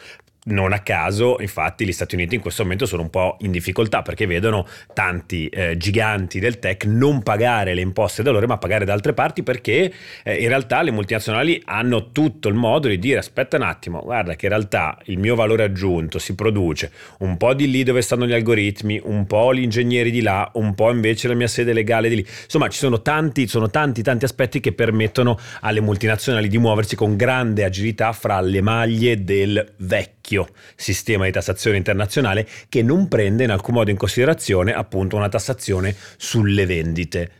Non 0.45 0.73
a 0.73 0.79
caso, 0.79 1.37
infatti, 1.39 1.85
gli 1.85 1.93
Stati 1.93 2.15
Uniti 2.15 2.35
in 2.35 2.41
questo 2.41 2.63
momento 2.63 2.85
sono 2.85 3.03
un 3.03 3.09
po' 3.09 3.37
in 3.41 3.51
difficoltà 3.51 4.01
perché 4.01 4.25
vedono 4.25 4.67
tanti 4.93 5.47
eh, 5.47 5.77
giganti 5.77 6.39
del 6.39 6.59
tech 6.59 6.83
non 6.83 7.23
pagare 7.23 7.73
le 7.73 7.79
imposte 7.79 8.23
da 8.23 8.31
loro, 8.31 8.45
ma 8.45 8.57
pagare 8.57 8.83
da 8.83 8.91
altre 8.91 9.13
parti 9.13 9.41
perché 9.41 9.93
eh, 10.21 10.35
in 10.35 10.49
realtà 10.49 10.81
le 10.81 10.91
multinazionali 10.91 11.61
hanno 11.63 12.11
tutto 12.11 12.49
il 12.49 12.55
modo 12.55 12.89
di 12.89 12.99
dire 12.99 13.19
aspetta 13.19 13.55
un 13.55 13.63
attimo, 13.63 14.01
guarda 14.01 14.35
che 14.35 14.47
in 14.47 14.51
realtà 14.51 14.97
il 15.05 15.17
mio 15.17 15.35
valore 15.35 15.63
aggiunto 15.63 16.19
si 16.19 16.35
produce 16.35 16.91
un 17.19 17.37
po' 17.37 17.53
di 17.53 17.71
lì 17.71 17.83
dove 17.83 18.01
stanno 18.01 18.27
gli 18.27 18.33
algoritmi, 18.33 18.99
un 19.01 19.25
po' 19.25 19.53
gli 19.53 19.61
ingegneri 19.61 20.11
di 20.11 20.21
là, 20.21 20.51
un 20.55 20.75
po' 20.75 20.91
invece 20.91 21.29
la 21.29 21.35
mia 21.35 21.47
sede 21.47 21.71
legale 21.71 22.09
di 22.09 22.15
lì. 22.15 22.27
Insomma, 22.43 22.67
ci 22.67 22.79
sono 22.79 23.01
tanti, 23.01 23.47
sono 23.47 23.69
tanti, 23.69 24.03
tanti 24.03 24.25
aspetti 24.25 24.59
che 24.59 24.73
permettono 24.73 25.39
alle 25.61 25.79
multinazionali 25.79 26.49
di 26.49 26.57
muoversi 26.57 26.97
con 26.97 27.15
grande 27.15 27.63
agilità 27.63 28.11
fra 28.11 28.41
le 28.41 28.59
maglie 28.59 29.23
del 29.23 29.73
vecchio 29.77 30.22
vecchio 30.23 30.47
sistema 30.75 31.25
di 31.25 31.31
tassazione 31.31 31.75
internazionale 31.75 32.47
che 32.69 32.81
non 32.81 33.09
prende 33.09 33.43
in 33.43 33.51
alcun 33.51 33.75
modo 33.75 33.91
in 33.91 33.97
considerazione 33.97 34.73
appunto 34.73 35.17
una 35.17 35.27
tassazione 35.27 35.93
sulle 36.15 36.65
vendite. 36.65 37.31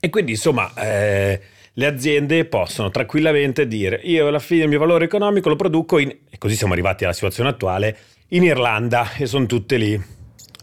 E 0.00 0.10
quindi 0.10 0.32
insomma 0.32 0.72
eh, 0.74 1.40
le 1.72 1.86
aziende 1.86 2.44
possono 2.44 2.90
tranquillamente 2.90 3.68
dire 3.68 4.00
io 4.02 4.26
alla 4.26 4.40
fine 4.40 4.64
il 4.64 4.68
mio 4.68 4.80
valore 4.80 5.04
economico 5.04 5.48
lo 5.48 5.56
produco 5.56 5.98
in, 5.98 6.08
e 6.08 6.38
così 6.38 6.56
siamo 6.56 6.72
arrivati 6.72 7.04
alla 7.04 7.12
situazione 7.12 7.50
attuale, 7.50 7.96
in 8.30 8.42
Irlanda 8.42 9.14
e 9.16 9.26
sono 9.26 9.46
tutte 9.46 9.76
lì 9.76 10.16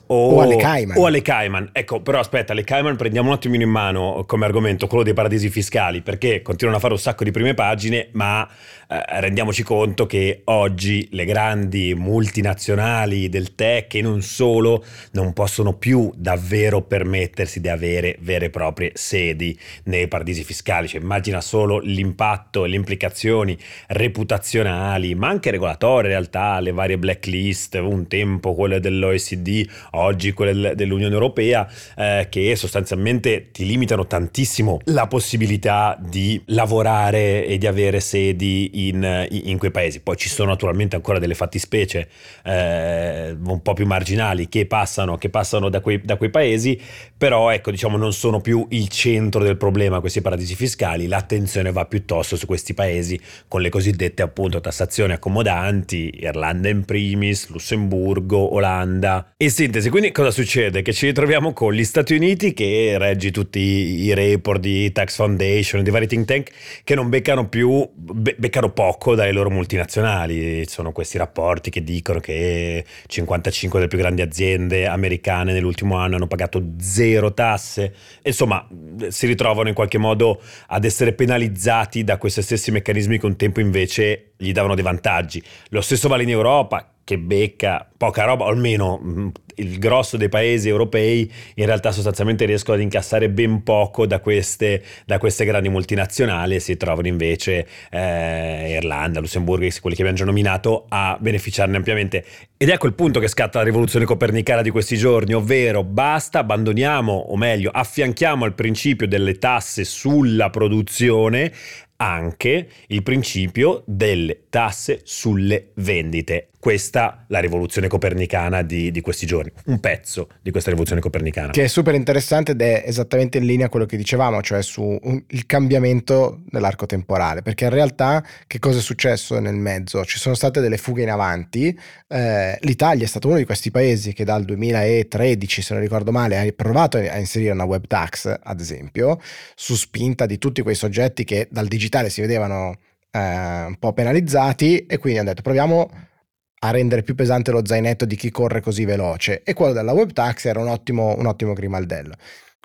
o, 0.07 0.35
o, 0.35 0.41
alle 0.41 0.55
Cayman. 0.57 0.97
O 0.97 1.05
alle 1.05 1.21
Cayman. 1.21 1.69
Ecco, 1.71 2.01
però 2.01 2.19
aspetta, 2.19 2.53
le 2.53 2.63
Cayman 2.63 2.95
prendiamo 2.95 3.29
un 3.29 3.35
attimino 3.35 3.63
in 3.63 3.69
mano 3.69 4.23
come 4.27 4.45
argomento 4.45 4.87
quello 4.87 5.03
dei 5.03 5.13
paradisi 5.13 5.49
fiscali, 5.49 6.01
perché 6.01 6.41
continuano 6.41 6.77
a 6.77 6.81
fare 6.81 6.93
un 6.93 6.99
sacco 6.99 7.23
di 7.23 7.31
prime 7.31 7.53
pagine, 7.53 8.09
ma 8.11 8.47
eh, 8.87 9.03
rendiamoci 9.19 9.63
conto 9.63 10.05
che 10.05 10.41
oggi 10.45 11.07
le 11.11 11.25
grandi 11.25 11.95
multinazionali 11.95 13.29
del 13.29 13.55
tech 13.55 13.95
e 13.95 14.01
non 14.01 14.21
solo 14.21 14.83
non 15.11 15.33
possono 15.33 15.73
più 15.73 16.11
davvero 16.15 16.81
permettersi 16.81 17.59
di 17.59 17.67
avere 17.67 18.17
vere 18.19 18.45
e 18.45 18.49
proprie 18.51 18.91
sedi 18.93 19.57
nei 19.85 20.07
paradisi 20.07 20.43
fiscali. 20.43 20.87
Cioè, 20.87 21.01
immagina 21.01 21.41
solo 21.41 21.79
l'impatto 21.79 22.65
e 22.65 22.67
le 22.67 22.75
implicazioni 22.75 23.57
reputazionali, 23.87 25.15
ma 25.15 25.29
anche 25.29 25.51
regolatorie 25.51 26.11
in 26.11 26.17
realtà, 26.17 26.59
le 26.59 26.71
varie 26.71 26.97
blacklist, 26.97 27.75
un 27.75 28.07
tempo 28.07 28.53
quelle 28.53 28.79
dell'OECD 28.79 29.67
oggi 29.95 30.33
quelle 30.33 30.75
dell'Unione 30.75 31.13
Europea, 31.13 31.67
eh, 31.95 32.27
che 32.29 32.55
sostanzialmente 32.55 33.51
ti 33.51 33.65
limitano 33.65 34.05
tantissimo 34.07 34.79
la 34.85 35.07
possibilità 35.07 35.97
di 35.99 36.41
lavorare 36.47 37.45
e 37.45 37.57
di 37.57 37.67
avere 37.67 37.99
sedi 37.99 38.87
in, 38.87 39.27
in 39.29 39.57
quei 39.57 39.71
paesi. 39.71 40.01
Poi 40.01 40.15
ci 40.17 40.29
sono 40.29 40.49
naturalmente 40.49 40.95
ancora 40.95 41.19
delle 41.19 41.35
fattispecie 41.35 42.07
eh, 42.43 43.35
un 43.37 43.61
po' 43.61 43.73
più 43.73 43.85
marginali 43.85 44.47
che 44.49 44.65
passano, 44.65 45.17
che 45.17 45.29
passano 45.29 45.69
da, 45.69 45.81
quei, 45.81 46.01
da 46.01 46.17
quei 46.17 46.29
paesi, 46.29 46.79
però 47.17 47.49
ecco 47.49 47.71
diciamo 47.71 47.97
non 47.97 48.13
sono 48.13 48.41
più 48.41 48.65
il 48.69 48.87
centro 48.89 49.43
del 49.43 49.57
problema 49.57 49.99
questi 49.99 50.21
paradisi 50.21 50.55
fiscali, 50.55 51.07
l'attenzione 51.07 51.71
va 51.71 51.85
piuttosto 51.85 52.35
su 52.35 52.45
questi 52.45 52.73
paesi 52.73 53.19
con 53.47 53.61
le 53.61 53.69
cosiddette 53.69 54.21
appunto 54.21 54.59
tassazioni 54.59 55.13
accomodanti, 55.13 56.19
Irlanda 56.19 56.69
in 56.69 56.85
primis, 56.85 57.49
Lussemburgo, 57.49 58.53
Olanda. 58.53 59.33
In 59.37 59.49
sintesi 59.49 59.84
paesi. 59.85 59.89
Quindi 59.89 60.11
cosa 60.11 60.31
succede? 60.31 60.81
Che 60.81 60.93
ci 60.93 61.07
ritroviamo 61.07 61.53
con 61.53 61.73
gli 61.73 61.83
Stati 61.83 62.15
Uniti 62.15 62.53
che 62.53 62.95
reggi 62.97 63.31
tutti 63.31 63.59
i 63.59 64.13
report 64.13 64.59
di 64.59 64.91
Tax 64.91 65.15
Foundation, 65.15 65.83
di 65.83 65.89
vari 65.89 66.07
think 66.07 66.25
tank 66.25 66.51
che 66.83 66.95
non 66.95 67.09
beccano 67.09 67.47
più, 67.47 67.87
be- 67.93 68.35
beccano 68.37 68.71
poco 68.71 69.15
dai 69.15 69.33
loro 69.33 69.49
multinazionali. 69.49 70.65
Ci 70.65 70.73
sono 70.73 70.91
questi 70.91 71.17
rapporti 71.17 71.69
che 71.69 71.83
dicono 71.83 72.19
che 72.19 72.83
55 73.05 73.79
delle 73.79 73.89
più 73.89 73.99
grandi 73.99 74.21
aziende 74.21 74.87
americane 74.87 75.53
nell'ultimo 75.53 75.97
anno 75.97 76.15
hanno 76.15 76.27
pagato 76.27 76.63
zero 76.79 77.33
tasse. 77.33 77.93
Insomma, 78.23 78.67
si 79.07 79.27
ritrovano 79.27 79.69
in 79.69 79.75
qualche 79.75 79.97
modo 79.97 80.41
ad 80.67 80.85
essere 80.85 81.13
penalizzati 81.13 82.03
da 82.03 82.17
questi 82.17 82.41
stessi 82.41 82.71
meccanismi 82.71 83.19
che 83.19 83.25
un 83.25 83.35
tempo 83.35 83.59
invece 83.59 84.31
gli 84.37 84.51
davano 84.51 84.75
dei 84.75 84.83
vantaggi. 84.83 85.41
Lo 85.69 85.81
stesso 85.81 86.07
vale 86.07 86.23
in 86.23 86.29
Europa 86.29 86.89
che 87.05 87.19
becca 87.19 87.87
poca 87.95 88.25
roba, 88.25 88.45
o 88.45 88.47
almeno 88.49 88.99
mm, 89.01 89.27
il 89.57 89.79
grosso 89.79 90.17
dei 90.17 90.27
paesi 90.27 90.67
europei 90.67 91.31
in 91.53 91.65
realtà 91.65 91.91
sostanzialmente 91.91 92.45
riescono 92.45 92.75
ad 92.75 92.81
incassare 92.81 93.29
ben 93.29 93.63
poco 93.63 94.05
da 94.05 94.19
queste, 94.19 94.83
da 95.05 95.17
queste 95.17 95.45
grandi 95.45 95.69
multinazionali 95.69 96.55
e 96.55 96.59
si 96.59 96.75
trovano 96.77 97.07
invece 97.07 97.67
eh, 97.91 98.71
Irlanda, 98.71 99.19
Lussemburgo, 99.19 99.67
quelli 99.79 99.95
che 99.95 100.01
abbiamo 100.01 100.17
già 100.17 100.25
nominato, 100.25 100.85
a 100.89 101.15
beneficiarne 101.19 101.77
ampiamente. 101.77 102.25
Ed 102.57 102.69
ecco 102.69 102.87
il 102.87 102.93
punto 102.93 103.19
che 103.19 103.27
scatta 103.27 103.59
la 103.59 103.65
rivoluzione 103.65 104.05
copernicana 104.05 104.63
di 104.63 104.71
questi 104.71 104.97
giorni, 104.97 105.33
ovvero 105.33 105.83
basta, 105.83 106.39
abbandoniamo, 106.39 107.13
o 107.13 107.37
meglio, 107.37 107.69
affianchiamo 107.71 108.45
al 108.45 108.55
principio 108.55 109.07
delle 109.07 109.37
tasse 109.37 109.85
sulla 109.85 110.49
produzione 110.49 111.51
anche 111.97 112.67
il 112.87 113.03
principio 113.03 113.83
delle 113.85 114.45
tasse 114.49 115.01
sulle 115.03 115.71
vendite. 115.75 116.49
Questa 116.65 117.25
la 117.27 117.37
rivoluzione 117.37 117.87
copernicana 117.87 118.63
di, 118.63 118.89
di, 118.89 118.99
questi 119.01 119.27
giorni, 119.27 119.51
un 119.65 119.79
pezzo 119.79 120.29
di 120.41 120.49
questa 120.49 120.71
rivoluzione 120.71 120.99
copernicana. 120.99 121.51
Che 121.51 121.65
è 121.65 121.67
super 121.67 121.93
interessante 121.93 122.53
ed 122.53 122.61
è 122.63 122.83
esattamente 122.87 123.37
in 123.37 123.45
linea 123.45 123.69
con 123.69 123.73
quello 123.73 123.85
che 123.85 123.97
dicevamo, 123.97 124.41
cioè 124.41 124.63
sul 124.63 124.99
cambiamento 125.45 126.41
nell'arco 126.49 126.87
temporale, 126.87 127.43
perché 127.43 127.65
in 127.65 127.69
realtà 127.69 128.25
che 128.47 128.57
cosa 128.57 128.79
è 128.79 128.81
successo 128.81 129.37
nel 129.37 129.53
mezzo? 129.53 130.03
Ci 130.05 130.17
sono 130.17 130.33
state 130.33 130.59
delle 130.59 130.77
fughe 130.77 131.03
in 131.03 131.11
avanti, 131.11 131.79
eh, 132.07 132.57
l'Italia 132.61 133.03
è 133.03 133.07
stato 133.07 133.27
uno 133.27 133.37
di 133.37 133.45
questi 133.45 133.69
paesi 133.69 134.13
che 134.13 134.23
dal 134.23 134.43
2013, 134.43 135.61
se 135.61 135.71
non 135.75 135.83
ricordo 135.83 136.11
male, 136.11 136.39
ha 136.39 136.51
provato 136.55 136.97
a 136.97 137.19
inserire 137.19 137.51
una 137.51 137.65
web 137.65 137.85
tax, 137.85 138.39
ad 138.41 138.59
esempio, 138.59 139.19
su 139.53 139.75
spinta 139.75 140.25
di 140.25 140.39
tutti 140.39 140.63
quei 140.63 140.73
soggetti 140.73 141.25
che 141.25 141.47
dal 141.51 141.67
digitale 141.67 142.09
si 142.09 142.21
vedevano 142.21 142.75
eh, 143.11 143.19
un 143.19 143.75
po' 143.77 143.93
penalizzati 143.93 144.87
e 144.87 144.97
quindi 144.97 145.19
hanno 145.19 145.29
detto 145.29 145.43
proviamo 145.43 146.13
a 146.59 146.71
rendere 146.71 147.03
più 147.03 147.15
pesante 147.15 147.51
lo 147.51 147.65
zainetto 147.65 148.05
di 148.05 148.15
chi 148.15 148.31
corre 148.31 148.61
così 148.61 148.85
veloce 148.85 149.43
e 149.43 149.53
quello 149.53 149.73
della 149.73 149.91
web 149.91 150.11
tax 150.11 150.45
era 150.45 150.59
un 150.59 150.67
ottimo, 150.67 151.15
un 151.17 151.25
ottimo 151.25 151.53
grimaldello. 151.53 152.15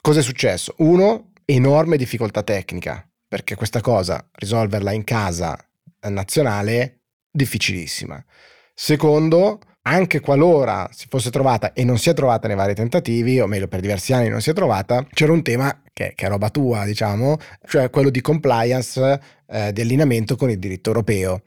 Cosa 0.01 0.21
è 0.21 0.23
successo? 0.23 0.75
Uno, 0.79 1.33
enorme 1.45 1.97
difficoltà 1.97 2.43
tecnica, 2.43 3.07
perché 3.29 3.55
questa 3.55 3.81
cosa, 3.81 4.27
risolverla 4.33 4.93
in 4.93 5.05
casa 5.05 5.59
nazionale, 6.09 7.03
difficilissima. 7.31 8.25
Secondo, 8.75 9.61
anche 9.83 10.21
qualora 10.21 10.89
si 10.93 11.07
fosse 11.09 11.31
trovata 11.31 11.73
e 11.73 11.85
non 11.85 11.99
si 11.99 12.09
è 12.09 12.15
trovata 12.15 12.47
nei 12.47 12.57
vari 12.57 12.75
tentativi, 12.75 13.41
o 13.41 13.47
meglio 13.47 13.69
per 13.69 13.81
diversi 13.81 14.13
anni 14.13 14.29
non 14.29 14.41
si 14.41 14.51
è 14.51 14.53
trovata, 14.55 15.07
c'era 15.13 15.33
un 15.33 15.43
tema 15.43 15.83
che, 15.93 16.13
che 16.15 16.27
è 16.27 16.29
roba 16.29 16.49
tua, 16.49 16.85
diciamo, 16.85 17.37
cioè 17.67 17.91
quello 17.91 18.11
di 18.11 18.21
compliance, 18.21 19.21
eh, 19.47 19.73
di 19.73 19.81
allineamento 19.83 20.37
con 20.37 20.49
il 20.49 20.59
diritto 20.59 20.89
europeo. 20.89 21.43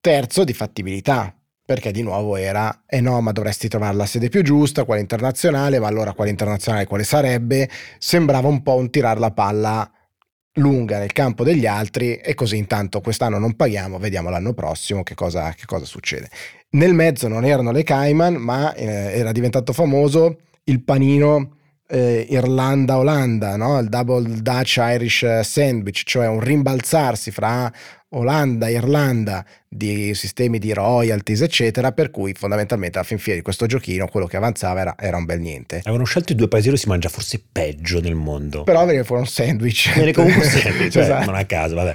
Terzo, 0.00 0.44
di 0.44 0.52
fattibilità, 0.52 1.34
perché 1.68 1.92
di 1.92 2.00
nuovo 2.00 2.36
era, 2.36 2.84
eh 2.86 3.02
no, 3.02 3.20
ma 3.20 3.30
dovresti 3.30 3.68
trovare 3.68 3.94
la 3.94 4.06
sede 4.06 4.30
più 4.30 4.42
giusta, 4.42 4.84
quale 4.84 5.02
internazionale, 5.02 5.78
ma 5.78 5.86
allora 5.86 6.14
quale 6.14 6.30
internazionale 6.30 6.86
quale 6.86 7.04
sarebbe? 7.04 7.68
Sembrava 7.98 8.48
un 8.48 8.62
po' 8.62 8.76
un 8.76 8.88
tirare 8.88 9.20
la 9.20 9.32
palla 9.32 9.86
lunga 10.54 10.98
nel 10.98 11.12
campo 11.12 11.44
degli 11.44 11.66
altri 11.66 12.14
e 12.16 12.32
così 12.32 12.56
intanto 12.56 13.02
quest'anno 13.02 13.36
non 13.36 13.54
paghiamo, 13.54 13.98
vediamo 13.98 14.30
l'anno 14.30 14.54
prossimo 14.54 15.02
che 15.02 15.14
cosa, 15.14 15.52
che 15.52 15.66
cosa 15.66 15.84
succede. 15.84 16.30
Nel 16.70 16.94
mezzo 16.94 17.28
non 17.28 17.44
erano 17.44 17.70
le 17.70 17.82
Cayman, 17.82 18.36
ma 18.36 18.72
eh, 18.72 18.86
era 18.86 19.30
diventato 19.30 19.74
famoso 19.74 20.38
il 20.64 20.82
panino 20.82 21.56
eh, 21.86 22.26
Irlanda-Olanda, 22.30 23.56
no? 23.56 23.78
il 23.78 23.90
Double 23.90 24.40
Dutch 24.40 24.76
Irish 24.78 25.40
Sandwich, 25.40 26.04
cioè 26.04 26.28
un 26.28 26.40
rimbalzarsi 26.40 27.30
fra 27.30 27.70
Olanda, 28.10 28.70
Irlanda, 28.70 29.44
di 29.68 30.14
sistemi 30.14 30.58
di 30.58 30.72
royalties, 30.72 31.42
eccetera, 31.42 31.92
per 31.92 32.10
cui 32.10 32.32
fondamentalmente 32.32 32.96
alla 32.96 33.06
fin 33.06 33.18
fine 33.18 33.36
di 33.36 33.42
questo 33.42 33.66
giochino 33.66 34.08
quello 34.08 34.26
che 34.26 34.38
avanzava 34.38 34.80
era, 34.80 34.94
era 34.98 35.18
un 35.18 35.26
bel 35.26 35.40
niente. 35.40 35.80
Avevano 35.80 36.04
scelto 36.04 36.32
i 36.32 36.34
due 36.34 36.48
paesi 36.48 36.68
dove 36.68 36.78
si 36.78 36.88
mangia 36.88 37.10
forse 37.10 37.42
peggio 37.52 38.00
nel 38.00 38.14
mondo. 38.14 38.64
Però 38.64 38.86
veniva 38.86 39.04
fuori 39.04 39.20
un 39.20 39.28
sandwich. 39.28 39.92
Viene 39.94 40.12
comunque 40.12 40.42
un 40.42 40.48
sandwich, 40.48 40.96
eh, 40.96 41.00
esatto. 41.04 41.26
non 41.26 41.34
a 41.34 41.44
caso, 41.44 41.74
vabbè. 41.74 41.94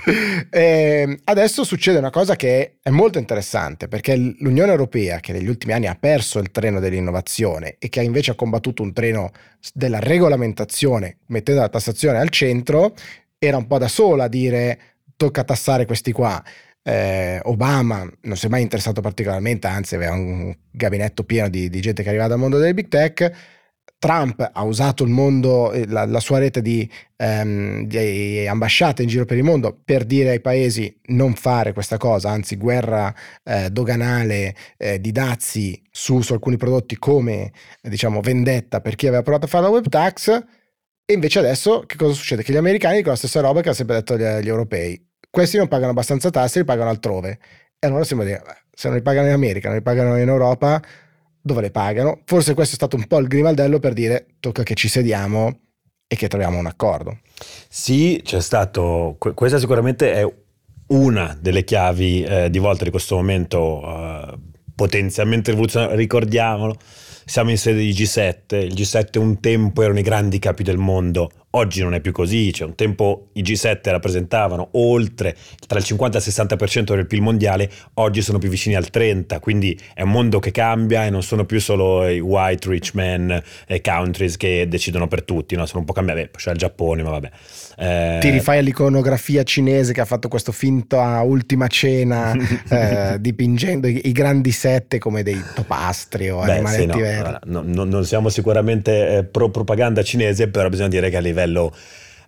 E 0.52 0.62
ehm, 0.62 1.18
adesso 1.24 1.64
succede 1.64 1.98
una 1.98 2.12
cosa 2.12 2.36
che 2.36 2.76
è 2.84 2.92
molto 2.92 3.18
interessante, 3.18 3.88
perché 3.88 4.16
l'Unione 4.16 4.70
Europea, 4.70 5.20
che 5.20 5.34
negli 5.34 5.50
ultimi 5.50 5.74
anni 5.74 5.88
ha 5.88 5.98
perso 6.00 6.38
il 6.38 6.52
treno 6.52 6.80
dell'innovazione 6.80 7.78
e 7.80 7.90
che 7.90 8.02
ha 8.02 8.04
invece 8.04 8.36
combattuto 8.36 8.84
un 8.84 8.94
treno 8.94 9.32
della 9.74 10.00
regolamentazione, 10.00 11.18
mettendo 11.28 11.62
la 11.62 11.70
tassazione 11.70 12.20
al 12.20 12.30
centro, 12.30 12.94
era 13.40 13.58
un 13.58 13.66
po' 13.66 13.80
da 13.80 13.88
sola 13.88 14.26
a 14.26 14.28
dire 14.28 14.93
tocca 15.24 15.44
tassare 15.44 15.86
questi 15.86 16.12
qua. 16.12 16.44
Eh, 16.86 17.40
Obama 17.44 18.06
non 18.24 18.36
si 18.36 18.48
è 18.48 18.50
mai 18.50 18.62
interessato 18.62 19.00
particolarmente, 19.00 19.68
anzi 19.68 19.96
aveva 19.96 20.14
un 20.14 20.54
gabinetto 20.70 21.24
pieno 21.24 21.48
di, 21.48 21.70
di, 21.70 21.80
gente 21.80 22.04
che 22.04 22.10
arrivava 22.10 22.30
dal 22.30 22.40
mondo 22.40 22.58
delle 22.58 22.74
big 22.74 22.90
tech. 22.90 23.32
Trump 23.98 24.50
ha 24.52 24.64
usato 24.64 25.06
il 25.06 25.10
mondo, 25.10 25.72
eh, 25.72 25.88
la, 25.88 26.06
la 26.06 26.20
sua 26.20 26.40
rete 26.40 26.62
di, 26.62 26.90
ehm, 27.16 27.86
di, 27.86 28.46
ambasciate 28.46 29.02
in 29.02 29.08
giro 29.08 29.24
per 29.24 29.38
il 29.38 29.44
mondo 29.44 29.80
per 29.82 30.04
dire 30.04 30.32
ai 30.32 30.42
paesi 30.42 30.94
non 31.08 31.36
fare 31.36 31.72
questa 31.72 31.96
cosa, 31.96 32.30
anzi 32.30 32.58
guerra 32.58 33.14
eh, 33.44 33.70
doganale 33.70 34.54
eh, 34.78 35.00
di 35.00 35.14
dazi 35.14 35.82
su, 35.90 36.20
su, 36.20 36.34
alcuni 36.34 36.58
prodotti 36.58 36.98
come 36.98 37.54
diciamo 37.82 38.20
vendetta 38.20 38.82
per 38.82 38.96
chi 38.96 39.08
aveva 39.08 39.22
provato 39.22 39.46
a 39.46 39.48
fare 39.48 39.64
la 39.64 39.70
web 39.70 39.88
tax 39.88 40.44
e 41.06 41.14
invece 41.14 41.40
adesso 41.40 41.84
che 41.86 41.96
cosa 41.96 42.14
succede? 42.14 42.44
Che 42.44 42.52
gli 42.52 42.58
americani 42.58 42.96
dicono 42.96 43.12
la 43.12 43.18
stessa 43.18 43.40
roba 43.42 43.62
che 43.62 43.70
ha 43.70 43.74
sempre 43.74 43.96
detto 43.96 44.18
gli, 44.18 44.24
gli 44.44 44.48
europei. 44.48 45.13
Questi 45.34 45.58
non 45.58 45.68
pagano 45.68 45.90
abbastanza 45.90 46.30
tasse, 46.30 46.60
li 46.60 46.66
pagano 46.66 46.92
altrove. 46.92 47.40
E 47.80 47.88
allora 47.88 48.04
sembra 48.04 48.28
dire, 48.28 48.44
se 48.72 48.88
non 48.88 48.98
li 48.98 49.02
pagano 49.02 49.30
in 49.30 49.34
America, 49.34 49.68
non 49.68 49.78
li 49.78 49.84
pagano 49.84 50.16
in 50.20 50.28
Europa, 50.28 50.80
dove 51.42 51.62
le 51.62 51.72
pagano? 51.72 52.22
Forse 52.24 52.54
questo 52.54 52.74
è 52.74 52.76
stato 52.76 52.98
un 52.98 53.08
po' 53.08 53.18
il 53.18 53.28
grimaldello 53.28 53.80
per 53.80 53.94
dire 53.94 54.28
tocca 54.40 54.62
che 54.62 54.76
ci 54.76 54.88
sediamo 54.88 55.62
e 56.06 56.16
che 56.16 56.28
troviamo 56.28 56.60
un 56.60 56.68
accordo. 56.68 57.18
Sì, 57.68 58.22
c'è 58.24 58.40
stato, 58.42 59.18
questa 59.18 59.58
sicuramente 59.58 60.14
è 60.14 60.34
una 60.90 61.36
delle 61.42 61.64
chiavi 61.64 62.24
eh, 62.24 62.50
di 62.52 62.60
volta 62.60 62.84
di 62.84 62.92
questo 62.92 63.16
momento 63.16 63.82
eh, 63.84 64.38
potenzialmente 64.76 65.50
rivoluzionario, 65.50 65.96
ricordiamolo 65.96 66.78
siamo 67.26 67.50
in 67.50 67.58
sede 67.58 67.80
di 67.80 67.92
G7, 67.92 68.56
il 68.56 68.74
G7 68.74 69.18
un 69.18 69.40
tempo 69.40 69.82
erano 69.82 69.98
i 69.98 70.04
grandi 70.04 70.38
capi 70.38 70.62
del 70.62 70.78
mondo, 70.78 71.32
oggi 71.56 71.82
non 71.82 71.94
è 71.94 72.00
più 72.00 72.12
così, 72.12 72.52
cioè 72.52 72.68
un 72.68 72.76
tempo 72.76 73.28
i 73.34 73.42
G7 73.42 73.80
rappresentavano 73.92 74.70
oltre 74.74 75.36
tra 75.68 75.78
il 75.78 75.86
50 75.86 76.18
e 76.18 76.22
il 76.26 76.34
60% 76.34 76.96
del 76.96 77.06
PIL 77.06 77.22
mondiale, 77.22 77.70
oggi 77.96 78.22
sono 78.22 78.40
più 78.40 78.50
vicini 78.50 78.76
al 78.76 78.88
30%, 78.92 79.40
quindi 79.40 79.80
è 79.94 80.02
un 80.02 80.10
mondo 80.10 80.40
che 80.40 80.52
cambia 80.52 81.06
e 81.06 81.10
non 81.10 81.22
sono 81.22 81.46
più 81.46 81.60
solo 81.60 82.08
i 82.08 82.20
white 82.20 82.70
rich 82.70 82.94
men 82.94 83.42
e 83.68 83.82
countries 83.82 84.38
che 84.38 84.68
decidono 84.68 85.08
per 85.08 85.24
tutti, 85.24 85.56
no? 85.56 85.66
sono 85.66 85.80
un 85.80 85.86
po' 85.86 85.94
cambiati, 85.94 86.30
c'è 86.36 86.52
il 86.52 86.58
Giappone, 86.58 87.04
ma 87.04 87.10
vabbè. 87.12 87.30
Eh... 87.78 88.18
Ti 88.20 88.30
rifai 88.30 88.60
all'iconografia 88.60 89.44
cinese 89.44 89.94
che 89.94 90.02
ha 90.02 90.06
fatto 90.06 90.28
questo 90.28 90.52
finto 90.52 91.00
a 91.00 91.22
ultima 91.22 91.68
cena 91.68 92.34
eh, 92.70 93.18
dipingendo 93.20 93.88
i, 93.88 94.08
i, 94.08 94.12
grandi 94.12 94.52
sette 94.52 95.00
come 95.00 95.24
dei 95.24 95.42
topastri 95.56 96.30
o 96.30 96.44
Beh, 96.44 96.52
animaletti 96.52 96.82
sì, 96.82 96.88
no, 96.88 96.98
veri. 96.98 97.38
No, 97.46 97.62
no, 97.64 97.84
non 97.84 98.06
siamo 98.06 98.30
sicuramente 98.30 99.18
eh, 99.18 99.24
pro 99.24 99.50
propaganda 99.50 100.04
cinese, 100.04 100.48
però 100.50 100.70
bisogna 100.70 100.90
dire 100.90 101.10
che 101.10 101.18
a 101.18 101.20
livello 101.20 101.43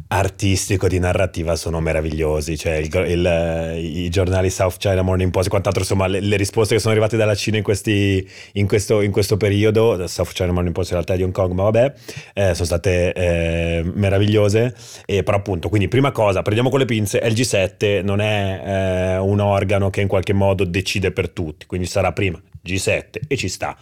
artistico 0.07 0.87
di 0.87 0.99
narrativa 0.99 1.55
sono 1.55 1.79
meravigliosi 1.79 2.57
cioè 2.57 2.75
il, 2.75 2.93
il, 3.07 3.77
i 3.77 4.09
giornali 4.09 4.51
South 4.51 4.77
China 4.77 5.01
Morning 5.01 5.31
Post 5.31 5.47
e 5.47 5.49
quant'altro 5.49 5.81
insomma 5.81 6.05
le, 6.05 6.19
le, 6.19 6.35
risposte 6.37 6.75
che 6.75 6.79
sono 6.79 6.93
arrivate 6.93 7.17
dalla 7.17 7.33
Cina 7.33 7.57
in, 7.57 7.63
questi, 7.63 8.27
in, 8.53 8.67
questo, 8.67 9.01
in 9.01 9.11
questo, 9.11 9.35
periodo 9.35 10.05
South 10.07 10.31
China 10.33 10.51
Morning 10.51 10.75
Post 10.75 10.89
in 10.89 10.95
realtà 10.97 11.15
di 11.15 11.23
Hong 11.23 11.33
Kong 11.33 11.53
ma 11.53 11.63
vabbè 11.63 11.93
eh, 12.33 12.53
sono 12.53 12.65
state 12.65 13.13
eh, 13.13 13.83
meravigliose. 13.83 14.75
E 15.05 15.23
però 15.23 15.37
appunto 15.37 15.69
quindi 15.69 15.87
prima 15.87 16.11
cosa 16.11 16.43
prendiamo 16.43 16.69
con 16.69 16.79
le 16.79 16.85
pinze 16.85 17.19
LG7 17.21 18.03
non 18.03 18.21
è 18.21 18.61
eh, 18.63 19.17
un 19.17 19.39
organo 19.39 19.89
che 19.89 20.01
in 20.01 20.07
qualche 20.07 20.33
modo 20.33 20.65
decide 20.65 21.11
per 21.11 21.29
tutti 21.29 21.65
quindi 21.65 21.87
sarà 21.87 22.11
prima 22.11 22.39
G7 22.63 23.21
e 23.27 23.37
ci 23.37 23.47
sta. 23.47 23.75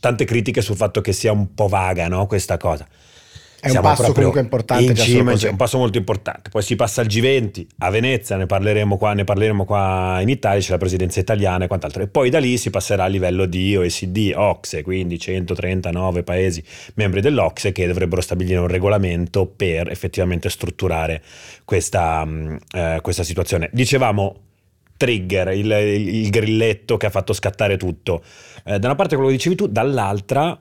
Tante 0.00 0.24
critiche 0.24 0.62
sul 0.62 0.76
fatto 0.76 1.02
che 1.02 1.12
sia 1.12 1.32
un 1.32 1.54
po' 1.54 1.68
vaga 1.68 2.08
no, 2.08 2.26
questa 2.26 2.56
cosa 2.56 2.86
è 3.60 3.70
un 3.70 3.80
passo 3.80 4.12
comunque 4.12 4.40
importante. 4.40 4.84
In 4.84 4.96
cima, 4.96 5.32
è 5.32 5.48
un 5.48 5.56
passo 5.56 5.78
molto 5.78 5.98
importante. 5.98 6.50
Poi 6.50 6.62
si 6.62 6.76
passa 6.76 7.02
al 7.02 7.06
G20, 7.06 7.66
a 7.78 7.90
Venezia 7.90 8.36
ne 8.36 8.46
parleremo 8.46 8.96
qua, 8.96 9.12
ne 9.12 9.24
parleremo 9.24 9.64
qua 9.64 10.18
in 10.20 10.28
Italia, 10.28 10.60
c'è 10.60 10.70
la 10.70 10.78
presidenza 10.78 11.20
italiana 11.20 11.64
e 11.64 11.68
quant'altro. 11.68 12.02
E 12.02 12.08
poi 12.08 12.30
da 12.30 12.38
lì 12.38 12.56
si 12.56 12.70
passerà 12.70 13.04
a 13.04 13.06
livello 13.08 13.44
di 13.46 13.76
OECD, 13.76 14.32
OXE, 14.34 14.82
quindi 14.82 15.18
139 15.18 16.22
paesi 16.22 16.64
membri 16.94 17.20
dell'OXE 17.20 17.72
che 17.72 17.86
dovrebbero 17.86 18.20
stabilire 18.20 18.58
un 18.60 18.68
regolamento 18.68 19.46
per 19.46 19.90
effettivamente 19.90 20.48
strutturare 20.48 21.22
questa, 21.64 22.24
mm, 22.24 22.56
eh, 22.72 22.98
questa 23.02 23.22
situazione. 23.22 23.68
Dicevamo 23.72 24.36
trigger, 24.96 25.48
il, 25.52 25.70
il, 25.70 26.28
grilletto 26.28 26.98
che 26.98 27.06
ha 27.06 27.10
fatto 27.10 27.32
scattare 27.32 27.78
tutto. 27.78 28.22
Eh, 28.64 28.78
da 28.78 28.86
una 28.88 28.96
parte 28.96 29.14
quello 29.14 29.30
che 29.30 29.36
dicevi 29.36 29.56
tu, 29.56 29.66
dall'altra 29.66 30.60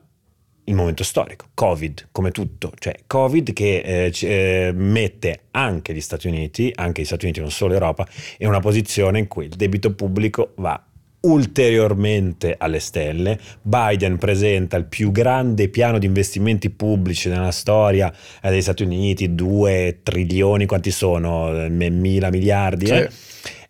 il 0.69 0.75
momento 0.75 1.03
storico, 1.03 1.47
Covid 1.53 2.09
come 2.11 2.31
tutto, 2.31 2.71
cioè 2.77 2.95
Covid 3.05 3.53
che 3.53 3.79
eh, 3.79 4.13
eh, 4.21 4.71
mette 4.73 5.41
anche 5.51 5.93
gli 5.93 6.01
Stati 6.01 6.27
Uniti, 6.27 6.71
anche 6.73 7.01
gli 7.01 7.05
Stati 7.05 7.25
Uniti 7.25 7.39
non 7.41 7.51
solo 7.51 7.71
l'Europa, 7.71 8.07
in 8.37 8.47
una 8.47 8.59
posizione 8.59 9.19
in 9.19 9.27
cui 9.27 9.45
il 9.45 9.55
debito 9.55 9.93
pubblico 9.93 10.53
va 10.57 10.81
ulteriormente 11.21 12.55
alle 12.57 12.79
stelle. 12.79 13.37
Biden 13.61 14.17
presenta 14.17 14.77
il 14.77 14.85
più 14.85 15.11
grande 15.11 15.67
piano 15.67 15.97
di 15.97 16.05
investimenti 16.05 16.69
pubblici 16.69 17.29
nella 17.29 17.51
storia 17.51 18.13
eh, 18.41 18.49
degli 18.49 18.61
Stati 18.61 18.83
Uniti, 18.83 19.33
2 19.35 19.99
trilioni, 20.03 20.65
quanti 20.65 20.91
sono? 20.91 21.67
Mila 21.69 22.29
miliardi? 22.29 22.85
Sì. 22.85 22.93
Eh? 22.93 23.09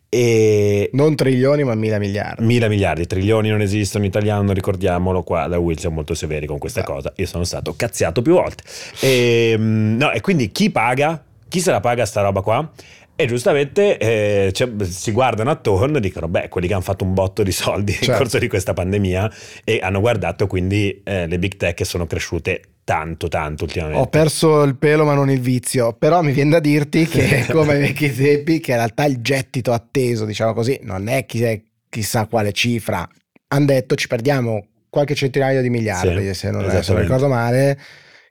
E 0.10 0.90
non 0.94 1.16
trilioni 1.16 1.64
ma 1.64 1.76
mila 1.76 2.00
miliardi. 2.00 2.44
Mila 2.44 2.68
miliardi, 2.68 3.06
trilioni 3.06 3.50
non 3.50 3.62
esistono 3.62 4.04
in 4.04 4.10
italiano, 4.10 4.52
ricordiamolo 4.54 5.22
qua 5.22 5.48
da 5.48 5.60
Will 5.60 5.78
siamo 5.78 5.96
molto 5.96 6.16
severi 6.16 6.48
con 6.48 6.58
questa 6.58 6.80
esatto. 6.80 6.96
cosa. 6.96 7.14
Io 7.18 7.28
sono 7.28 7.44
stato 7.44 7.76
cazziato 7.76 8.22
più 8.24 8.34
volte. 8.34 8.64
E, 9.02 9.52
ehm, 9.54 9.98
no, 9.98 10.12
e 10.12 10.22
quindi 10.22 10.52
chi 10.52 10.72
paga? 10.72 11.24
Chi 11.48 11.60
se 11.60 11.72
la 11.72 11.80
paga 11.80 12.06
sta 12.06 12.22
roba 12.22 12.42
qua? 12.42 12.72
E 13.16 13.26
giustamente 13.26 13.98
eh, 13.98 14.52
cioè, 14.54 14.70
si 14.86 15.12
guardano 15.12 15.50
attorno 15.52 15.98
e 15.98 16.00
dicono, 16.00 16.30
beh, 16.30 16.48
quelli 16.48 16.68
che 16.68 16.74
hanno 16.74 16.82
fatto 16.82 17.04
un 17.04 17.14
botto 17.14 17.44
di 17.44 17.52
soldi 17.52 17.92
certo. 17.92 18.12
nel 18.12 18.18
corso 18.18 18.38
di 18.40 18.48
questa 18.48 18.72
pandemia 18.74 19.30
e 19.66 19.80
hanno 19.84 20.00
guardato 20.00 20.48
quindi 20.48 21.02
eh, 21.04 21.28
le 21.28 21.38
big 21.38 21.58
tech 21.58 21.86
sono 21.86 22.08
cresciute 22.08 22.62
tanto, 22.90 23.28
tanto 23.28 23.66
ultimamente. 23.66 24.02
Ho 24.02 24.08
perso 24.08 24.64
il 24.64 24.76
pelo 24.76 25.06
ma 25.06 25.14
non 25.14 25.30
il 25.30 25.40
vizio, 25.40 25.94
però 25.94 26.24
mi 26.24 26.32
viene 26.32 26.50
da 26.50 26.60
dirti 26.60 27.06
che 27.06 27.46
come 27.52 27.74
ai 27.74 27.82
vecchi 27.82 28.12
tempi, 28.12 28.60
che 28.60 28.72
in 28.72 28.78
realtà 28.78 29.06
il 29.06 29.22
gettito 29.22 29.74
atteso, 29.74 30.26
diciamo 30.26 30.54
così, 30.54 30.80
non 30.82 31.08
è 31.08 31.28
chissà 31.28 32.26
quale 32.26 32.52
cifra. 32.52 33.08
Hanno 33.50 33.66
detto 33.66 33.94
ci 33.94 34.08
perdiamo 34.08 34.66
qualche 34.90 35.14
centinaio 35.14 35.62
di 35.62 35.70
miliardi, 35.70 36.30
sì, 36.30 36.34
se 36.34 36.50
non 36.50 36.68
adesso 36.68 36.98
ricordo 36.98 37.28
male, 37.28 37.78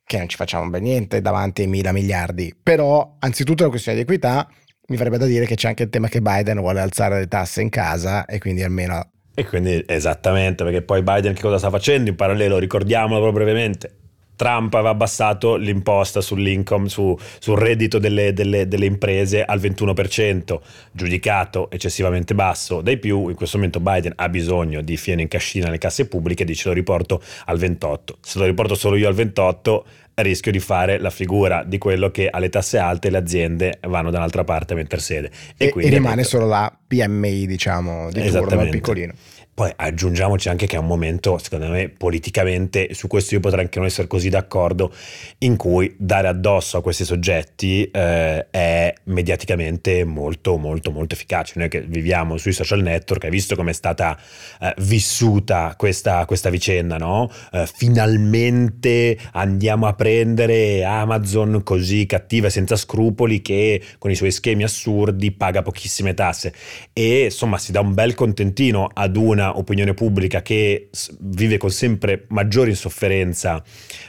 che 0.04 0.18
non 0.18 0.28
ci 0.28 0.34
facciamo 0.34 0.68
ben 0.68 0.82
niente 0.82 1.20
davanti 1.20 1.62
ai 1.62 1.68
mila 1.68 1.92
miliardi. 1.92 2.52
Però, 2.60 3.14
anzitutto 3.20 3.58
è 3.58 3.62
una 3.62 3.70
questione 3.70 3.98
di 3.98 4.02
equità, 4.02 4.48
mi 4.88 4.96
farebbe 4.96 5.18
da 5.18 5.26
dire 5.26 5.46
che 5.46 5.54
c'è 5.54 5.68
anche 5.68 5.84
il 5.84 5.90
tema 5.90 6.08
che 6.08 6.20
Biden 6.20 6.58
vuole 6.58 6.80
alzare 6.80 7.20
le 7.20 7.28
tasse 7.28 7.62
in 7.62 7.68
casa 7.68 8.24
e 8.24 8.40
quindi 8.40 8.64
almeno 8.64 9.08
E 9.36 9.46
quindi 9.46 9.84
esattamente, 9.86 10.64
perché 10.64 10.82
poi 10.82 11.04
Biden 11.04 11.34
che 11.34 11.42
cosa 11.42 11.58
sta 11.58 11.70
facendo 11.70 12.10
in 12.10 12.16
parallelo? 12.16 12.58
Ricordiamolo 12.58 13.30
brevemente. 13.30 13.98
Trump 14.38 14.72
aveva 14.74 14.90
abbassato 14.90 15.56
l'imposta 15.56 16.20
sull'income, 16.20 16.88
su, 16.88 17.18
sul 17.40 17.58
reddito 17.58 17.98
delle, 17.98 18.32
delle, 18.32 18.68
delle, 18.68 18.86
imprese 18.86 19.44
al 19.44 19.58
21%, 19.58 20.60
giudicato 20.92 21.68
eccessivamente 21.72 22.36
basso 22.36 22.80
dai 22.80 22.98
più. 22.98 23.28
In 23.28 23.34
questo 23.34 23.56
momento 23.56 23.80
Biden 23.80 24.12
ha 24.14 24.28
bisogno 24.28 24.80
di 24.80 24.96
fieno 24.96 25.20
in 25.20 25.28
cascina 25.28 25.66
nelle 25.66 25.78
casse 25.78 26.06
pubbliche 26.06 26.44
e 26.44 26.46
dice 26.46 26.68
lo 26.68 26.74
riporto 26.74 27.20
al 27.46 27.58
28%. 27.58 27.98
Se 28.20 28.38
lo 28.38 28.44
riporto 28.44 28.76
solo 28.76 28.94
io 28.94 29.08
al 29.08 29.16
28%, 29.16 29.82
rischio 30.22 30.52
di 30.52 30.60
fare 30.60 30.98
la 30.98 31.10
figura 31.10 31.62
di 31.64 31.78
quello 31.78 32.10
che 32.10 32.28
alle 32.28 32.48
tasse 32.48 32.78
alte 32.78 33.10
le 33.10 33.18
aziende 33.18 33.78
vanno 33.88 34.10
da 34.10 34.18
un'altra 34.18 34.44
parte 34.44 34.72
a 34.72 34.76
mettere 34.76 35.00
sede. 35.00 35.30
E, 35.56 35.72
e, 35.74 35.86
e 35.86 35.88
rimane 35.88 36.24
solo 36.24 36.46
la 36.46 36.72
PMI, 36.86 37.46
diciamo, 37.46 38.10
di 38.10 38.28
turno, 38.30 38.68
piccolino. 38.68 39.12
Poi 39.58 39.72
aggiungiamoci 39.74 40.48
anche 40.48 40.68
che 40.68 40.76
è 40.76 40.78
un 40.78 40.86
momento, 40.86 41.36
secondo 41.38 41.66
me, 41.66 41.88
politicamente, 41.88 42.94
su 42.94 43.08
questo 43.08 43.34
io 43.34 43.40
potrei 43.40 43.64
anche 43.64 43.80
non 43.80 43.88
essere 43.88 44.06
così 44.06 44.28
d'accordo, 44.28 44.94
in 45.38 45.56
cui 45.56 45.92
dare 45.98 46.28
addosso 46.28 46.76
a 46.76 46.80
questi 46.80 47.04
soggetti 47.04 47.90
eh, 47.90 48.50
è 48.50 48.94
mediaticamente 49.06 50.04
molto, 50.04 50.58
molto, 50.58 50.92
molto 50.92 51.14
efficace. 51.14 51.54
Noi 51.56 51.68
che 51.68 51.80
viviamo 51.80 52.36
sui 52.36 52.52
social 52.52 52.82
network, 52.82 53.24
hai 53.24 53.30
visto 53.30 53.56
come 53.56 53.72
è 53.72 53.74
stata 53.74 54.16
eh, 54.60 54.74
vissuta 54.78 55.74
questa, 55.76 56.24
questa 56.24 56.50
vicenda, 56.50 56.96
no? 56.96 57.28
Eh, 57.50 57.66
finalmente 57.66 59.18
andiamo 59.32 59.88
a 59.88 59.94
prendere 59.94 60.84
Amazon 60.84 61.64
così 61.64 62.06
cattiva 62.06 62.46
e 62.46 62.50
senza 62.50 62.76
scrupoli 62.76 63.42
che 63.42 63.82
con 63.98 64.12
i 64.12 64.14
suoi 64.14 64.30
schemi 64.30 64.62
assurdi 64.62 65.32
paga 65.32 65.62
pochissime 65.62 66.14
tasse. 66.14 66.54
E 66.92 67.24
insomma 67.24 67.58
si 67.58 67.72
dà 67.72 67.80
un 67.80 67.92
bel 67.92 68.14
contentino 68.14 68.88
ad 68.94 69.16
una 69.16 69.46
opinione 69.56 69.94
pubblica 69.94 70.42
che 70.42 70.90
vive 71.20 71.56
con 71.56 71.70
sempre 71.70 72.26
maggiore 72.28 72.70
insofferenza 72.70 73.62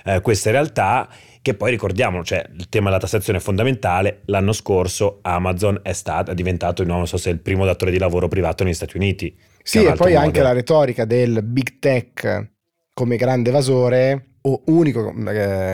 eh, 0.04 0.20
queste 0.22 0.52
realtà 0.52 1.08
che 1.42 1.54
poi 1.54 1.72
ricordiamo, 1.72 2.24
cioè 2.24 2.46
il 2.54 2.68
tema 2.68 2.90
della 2.90 3.00
tassazione 3.00 3.40
è 3.40 3.42
fondamentale, 3.42 4.22
l'anno 4.26 4.52
scorso 4.52 5.20
Amazon 5.22 5.80
è, 5.84 5.94
stato, 5.94 6.32
è 6.32 6.34
diventato, 6.34 6.84
non 6.84 7.08
so 7.08 7.18
se 7.18 7.30
è 7.30 7.34
il 7.34 7.40
primo 7.40 7.66
datore 7.66 7.92
di 7.92 7.98
lavoro 7.98 8.28
privato 8.28 8.64
negli 8.64 8.74
Stati 8.74 8.98
Uniti. 8.98 9.36
Sì, 9.64 9.84
e 9.84 9.94
poi 9.94 10.14
modo. 10.14 10.26
anche 10.26 10.42
la 10.42 10.52
retorica 10.52 11.06
del 11.06 11.42
big 11.44 11.80
tech 11.80 12.50
come 12.94 13.16
grande 13.16 13.50
evasore 13.50 14.26
o 14.42 14.64
unico 14.68 15.10
eh, 15.10 15.14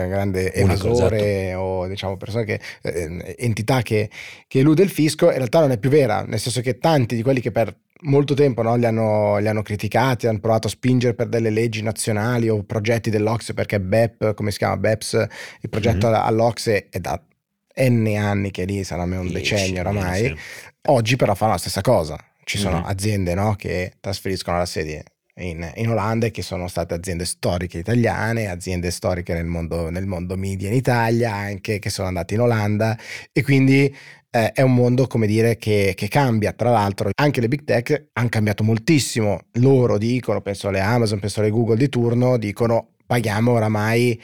grande 0.08 0.52
evasore 0.52 1.16
unico, 1.16 1.32
esatto. 1.44 1.60
o 1.60 1.86
diciamo 1.88 2.16
persone 2.16 2.44
che, 2.44 2.60
eh, 2.82 3.34
entità 3.38 3.82
che, 3.82 4.10
che 4.46 4.58
elude 4.60 4.82
il 4.82 4.90
fisco 4.90 5.26
in 5.30 5.36
realtà 5.36 5.60
non 5.60 5.72
è 5.72 5.78
più 5.78 5.90
vera, 5.90 6.22
nel 6.22 6.38
senso 6.38 6.60
che 6.60 6.78
tanti 6.78 7.16
di 7.16 7.22
quelli 7.22 7.40
che 7.40 7.50
per 7.50 7.74
molto 8.02 8.34
tempo 8.34 8.62
no, 8.62 8.76
li, 8.76 8.86
hanno, 8.86 9.38
li, 9.38 9.48
hanno, 9.48 9.62
criticati, 9.62 10.26
hanno 10.26 10.40
provato 10.40 10.66
a 10.66 10.70
spingere 10.70 11.14
per 11.14 11.28
delle 11.28 11.50
leggi 11.50 11.82
nazionali 11.82 12.48
o 12.48 12.62
progetti 12.62 13.10
dell'Ox 13.10 13.52
perché 13.54 13.80
BEP, 13.80 14.34
come 14.34 14.50
si 14.50 14.58
chiama 14.58 14.76
BEPS, 14.76 15.26
il 15.60 15.68
progetto 15.68 16.08
mm-hmm. 16.08 16.20
all'Ox 16.20 16.68
è 16.90 16.98
da 16.98 17.20
N 17.78 18.16
anni 18.16 18.50
che 18.50 18.64
lì 18.64 18.84
sarà 18.84 19.02
un 19.02 19.30
decennio 19.30 19.80
oramai. 19.80 20.26
Sì. 20.26 20.36
Oggi 20.88 21.16
però 21.16 21.34
fanno 21.34 21.52
la 21.52 21.58
stessa 21.58 21.80
cosa. 21.80 22.16
Ci 22.44 22.58
sono 22.58 22.76
mm-hmm. 22.76 22.86
aziende 22.86 23.34
no, 23.34 23.54
che 23.54 23.94
trasferiscono 24.00 24.58
la 24.58 24.66
sede 24.66 25.04
in, 25.38 25.70
in, 25.74 25.90
Olanda 25.90 26.28
che 26.28 26.42
sono 26.42 26.66
state 26.68 26.94
aziende 26.94 27.24
storiche 27.26 27.78
italiane, 27.78 28.48
aziende 28.48 28.90
storiche 28.90 29.34
nel 29.34 29.44
mondo, 29.44 29.90
nel 29.90 30.06
mondo 30.06 30.36
media 30.36 30.68
in 30.68 30.74
Italia 30.74 31.34
anche 31.34 31.78
che 31.78 31.90
sono 31.90 32.08
andate 32.08 32.34
in 32.34 32.40
Olanda 32.40 32.96
e 33.32 33.42
quindi 33.42 33.94
eh, 34.36 34.52
è 34.52 34.60
un 34.60 34.74
mondo, 34.74 35.06
come 35.06 35.26
dire, 35.26 35.56
che, 35.56 35.94
che, 35.96 36.08
cambia. 36.08 36.52
Tra 36.52 36.70
l'altro, 36.70 37.10
anche 37.14 37.40
le 37.40 37.48
big 37.48 37.64
tech 37.64 38.08
hanno 38.12 38.28
cambiato 38.28 38.62
moltissimo. 38.62 39.40
Loro 39.52 39.96
dicono, 39.98 40.40
penso 40.42 40.68
alle 40.68 40.80
Amazon, 40.80 41.20
penso 41.20 41.40
alle 41.40 41.50
Google 41.50 41.76
di 41.76 41.88
turno, 41.88 42.36
dicono 42.36 42.88
paghiamo 43.06 43.52
oramai 43.52 44.20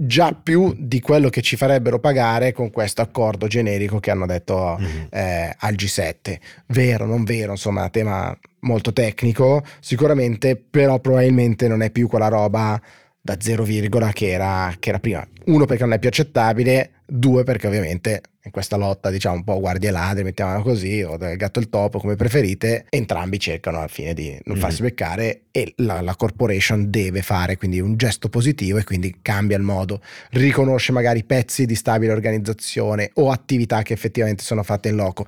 già 0.00 0.32
più 0.32 0.74
di 0.78 1.00
quello 1.00 1.28
che 1.28 1.40
ci 1.40 1.56
farebbero 1.56 1.98
pagare 1.98 2.52
con 2.52 2.70
questo 2.70 3.02
accordo 3.02 3.48
generico 3.48 3.98
che 3.98 4.12
hanno 4.12 4.26
detto 4.26 4.76
mm-hmm. 4.78 5.06
eh, 5.10 5.54
al 5.56 5.74
G7. 5.74 6.38
Vero, 6.66 7.06
non 7.06 7.24
vero, 7.24 7.52
insomma, 7.52 7.88
tema 7.88 8.36
molto 8.60 8.92
tecnico, 8.92 9.64
sicuramente, 9.80 10.56
però 10.56 11.00
probabilmente 11.00 11.68
non 11.68 11.82
è 11.82 11.90
più 11.90 12.06
quella 12.06 12.28
roba 12.28 12.80
da 13.34 13.36
0, 13.38 13.64
che 14.12 14.30
era, 14.30 14.74
che 14.78 14.88
era 14.88 14.98
prima. 14.98 15.26
Uno 15.46 15.66
perché 15.66 15.82
non 15.82 15.92
è 15.92 15.98
più 15.98 16.08
accettabile, 16.08 16.90
due 17.04 17.44
perché 17.44 17.66
ovviamente 17.66 18.22
in 18.48 18.50
questa 18.50 18.76
lotta 18.76 19.10
diciamo 19.10 19.36
un 19.36 19.44
po' 19.44 19.60
guardie 19.60 19.90
ladri, 19.90 20.24
mettiamola 20.24 20.60
così, 20.62 21.02
o 21.02 21.16
del 21.16 21.36
gatto 21.36 21.58
e 21.58 21.62
il 21.62 21.68
topo 21.68 21.98
come 21.98 22.16
preferite, 22.16 22.86
entrambi 22.88 23.38
cercano 23.38 23.78
alla 23.78 23.88
fine 23.88 24.14
di 24.14 24.30
non 24.30 24.40
mm-hmm. 24.56 24.60
farsi 24.60 24.82
beccare 24.82 25.42
e 25.50 25.74
la, 25.76 26.00
la, 26.00 26.14
corporation 26.16 26.90
deve 26.90 27.20
fare 27.22 27.56
quindi 27.56 27.80
un 27.80 27.96
gesto 27.96 28.28
positivo 28.28 28.78
e 28.78 28.84
quindi 28.84 29.18
cambia 29.20 29.56
il 29.56 29.62
modo, 29.62 30.00
riconosce 30.30 30.92
magari 30.92 31.24
pezzi 31.24 31.66
di 31.66 31.74
stabile 31.74 32.12
organizzazione 32.12 33.10
o 33.14 33.30
attività 33.30 33.82
che 33.82 33.92
effettivamente 33.92 34.42
sono 34.42 34.62
fatte 34.62 34.88
in 34.88 34.96
loco. 34.96 35.26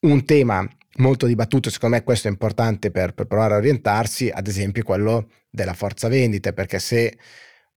Un 0.00 0.24
tema 0.24 0.68
molto 0.98 1.26
dibattuto, 1.26 1.70
secondo 1.70 1.96
me 1.96 2.04
questo 2.04 2.28
è 2.28 2.30
importante 2.30 2.90
per, 2.90 3.14
per 3.14 3.26
provare 3.26 3.54
a 3.54 3.56
orientarsi, 3.56 4.30
ad 4.32 4.46
esempio 4.46 4.84
quello 4.84 5.28
della 5.50 5.74
forza 5.74 6.08
vendite, 6.08 6.52
perché 6.52 6.78
se 6.78 7.18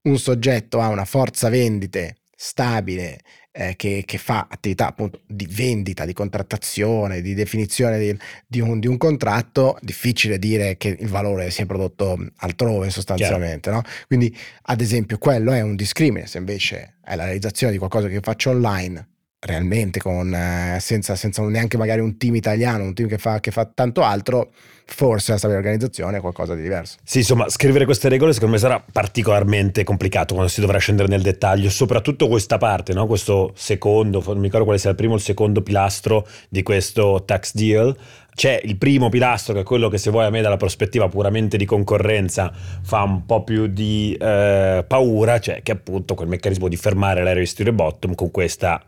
un 0.04 0.18
soggetto 0.18 0.80
ha 0.80 0.88
una 0.88 1.06
forza 1.06 1.50
vendite 1.50 2.18
stabile 2.36 3.20
eh, 3.52 3.76
che, 3.76 4.04
che, 4.06 4.18
fa 4.18 4.48
attività 4.50 4.88
appunto 4.88 5.22
di 5.28 5.48
vendita, 5.50 6.06
di 6.06 6.14
contrattazione, 6.14 7.22
di 7.22 7.34
definizione 7.34 8.00
di, 8.00 8.18
di, 8.48 8.60
un, 8.60 8.80
di, 8.80 8.88
un, 8.88 8.98
contratto, 8.98 9.78
difficile 9.82 10.40
dire 10.40 10.78
che 10.78 10.96
il 11.00 11.08
valore 11.08 11.52
sia 11.52 11.66
prodotto 11.66 12.18
altrove 12.38 12.90
sostanzialmente. 12.90 13.70
No? 13.70 13.82
Quindi 14.08 14.36
ad 14.64 14.82
esempio 14.82 15.18
quello 15.18 15.52
è 15.52 15.62
un 15.62 15.76
discrimine, 15.76 16.28
se 16.28 16.38
invece 16.38 16.98
è 17.04 17.16
la 17.16 17.26
realizzazione 17.26 17.72
di 17.72 17.80
qualcosa 17.80 18.08
che 18.08 18.20
faccio 18.22 18.52
online 18.52 19.10
realmente 19.44 20.00
con, 20.00 20.34
eh, 20.34 20.78
senza, 20.80 21.16
senza, 21.16 21.42
neanche 21.42 21.76
magari 21.76 22.00
un 22.00 22.16
team 22.18 22.36
italiano, 22.36 22.84
un 22.84 22.94
team 22.94 23.10
che 23.10 23.18
fa, 23.18 23.40
che 23.40 23.50
fa 23.50 23.66
tanto 23.66 24.04
altro, 24.04 24.52
forse 24.86 25.32
la 25.32 25.38
stabile 25.40 25.58
organizzazione 25.58 26.18
è 26.18 26.22
qualcosa 26.22 26.54
di 26.54 26.62
diverso. 26.62 26.98
Sì, 27.04 27.20
insomma, 27.20 27.50
scrivere 27.50 27.86
queste 27.86 28.08
regole 28.08 28.34
secondo 28.34 28.54
me 28.54 28.62
sarà 28.62 28.84
particolarmente 28.92 29.84
complicato 29.84 30.36
quando 30.36 30.52
si 30.52 30.62
dovrà 30.62 30.78
scendere 30.78 31.08
nel 31.08 31.24
dettaglio, 31.24 31.72
soprattutto 31.72 32.28
questa 32.28 32.60
parte, 32.60 32.94
no? 32.94 33.08
questo 33.08 33.52
secondo, 33.56 34.22
non 34.24 34.38
mi 34.38 34.44
ricordo 34.44 34.66
quale 34.66 34.80
sia 34.80 34.92
il 34.92 34.96
primo 34.96 35.14
o 35.14 35.16
il 35.16 35.24
secondo 35.24 35.64
pilastro 35.64 36.28
di 36.48 36.62
questo 36.62 37.24
tax 37.26 37.56
deal. 37.56 37.98
C'è 38.34 38.62
il 38.64 38.78
primo 38.78 39.10
pilastro 39.10 39.54
che 39.56 39.62
è 39.62 39.64
quello 39.64 39.90
che 39.90 39.98
se 39.98 40.12
vuoi 40.12 40.26
a 40.26 40.30
me 40.30 40.42
dalla 40.42 40.56
prospettiva 40.56 41.10
puramente 41.10 41.58
di 41.58 41.66
concorrenza 41.66 42.52
fa 42.82 43.02
un 43.02 43.26
po' 43.26 43.44
più 43.44 43.68
di 43.68 44.16
eh, 44.20 44.86
paura, 44.88 45.40
cioè 45.40 45.62
che 45.64 45.72
è 45.72 45.76
appunto 45.76 46.14
quel 46.14 46.30
meccanismo 46.30 46.68
di 46.68 46.78
fermare 46.78 47.24
l'area 47.24 47.44
di 47.44 47.72
bottom 47.72 48.16
con 48.16 48.32
questa 48.32 48.82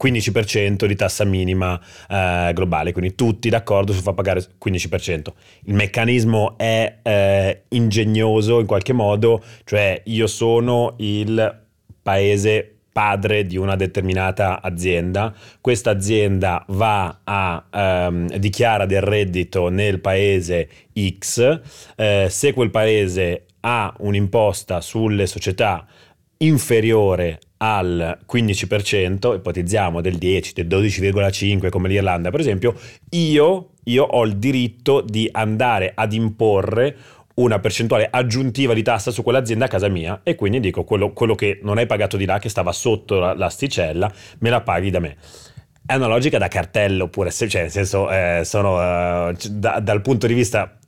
15% 0.00 0.86
di 0.86 0.94
tassa 0.94 1.24
minima 1.24 1.80
eh, 2.08 2.52
globale, 2.54 2.92
quindi 2.92 3.14
tutti 3.14 3.48
d'accordo 3.48 3.92
su 3.92 4.00
far 4.00 4.14
pagare 4.14 4.44
15%. 4.62 5.22
Il 5.64 5.74
meccanismo 5.74 6.56
è 6.56 6.98
eh, 7.02 7.62
ingegnoso 7.68 8.60
in 8.60 8.66
qualche 8.66 8.92
modo, 8.92 9.42
cioè 9.64 10.00
io 10.04 10.26
sono 10.26 10.94
il 10.98 11.66
paese 12.02 12.72
padre 12.98 13.46
di 13.46 13.56
una 13.56 13.76
determinata 13.76 14.60
azienda, 14.60 15.32
questa 15.60 15.90
azienda 15.90 16.64
va 16.70 17.20
a 17.22 17.64
ehm, 17.70 18.36
dichiara 18.38 18.86
del 18.86 19.02
reddito 19.02 19.68
nel 19.68 20.00
paese 20.00 20.68
X, 20.98 21.60
eh, 21.94 22.26
se 22.28 22.52
quel 22.52 22.70
paese 22.70 23.44
ha 23.60 23.94
un'imposta 23.98 24.80
sulle 24.80 25.26
società 25.26 25.86
inferiore 26.38 27.38
al 27.58 28.18
15%, 28.30 29.34
ipotizziamo 29.34 30.00
del 30.00 30.16
10, 30.16 30.52
del 30.54 30.66
12,5 30.66 31.68
come 31.68 31.88
l'Irlanda 31.88 32.30
per 32.30 32.40
esempio, 32.40 32.74
io, 33.10 33.70
io 33.84 34.04
ho 34.04 34.24
il 34.24 34.36
diritto 34.36 35.00
di 35.00 35.28
andare 35.32 35.92
ad 35.94 36.12
imporre 36.12 36.96
una 37.34 37.58
percentuale 37.60 38.08
aggiuntiva 38.10 38.74
di 38.74 38.82
tassa 38.82 39.10
su 39.10 39.22
quell'azienda 39.22 39.66
a 39.66 39.68
casa 39.68 39.88
mia 39.88 40.20
e 40.22 40.34
quindi 40.34 40.60
dico 40.60 40.84
quello, 40.84 41.12
quello 41.12 41.34
che 41.34 41.60
non 41.62 41.78
hai 41.78 41.86
pagato 41.86 42.16
di 42.16 42.24
là, 42.24 42.38
che 42.38 42.48
stava 42.48 42.72
sotto 42.72 43.18
la, 43.18 43.34
l'asticella, 43.34 44.12
me 44.38 44.50
la 44.50 44.60
paghi 44.60 44.90
da 44.90 44.98
me. 44.98 45.16
È 45.86 45.94
una 45.94 46.06
logica 46.06 46.36
da 46.38 46.48
cartello, 46.48 47.08
pure 47.08 47.30
cioè 47.30 47.62
nel 47.62 47.70
senso, 47.70 48.10
eh, 48.10 48.42
sono, 48.44 48.80
eh, 49.30 49.34
da, 49.50 49.80
dal 49.80 50.02
punto 50.02 50.26
di 50.26 50.34
vista 50.34 50.78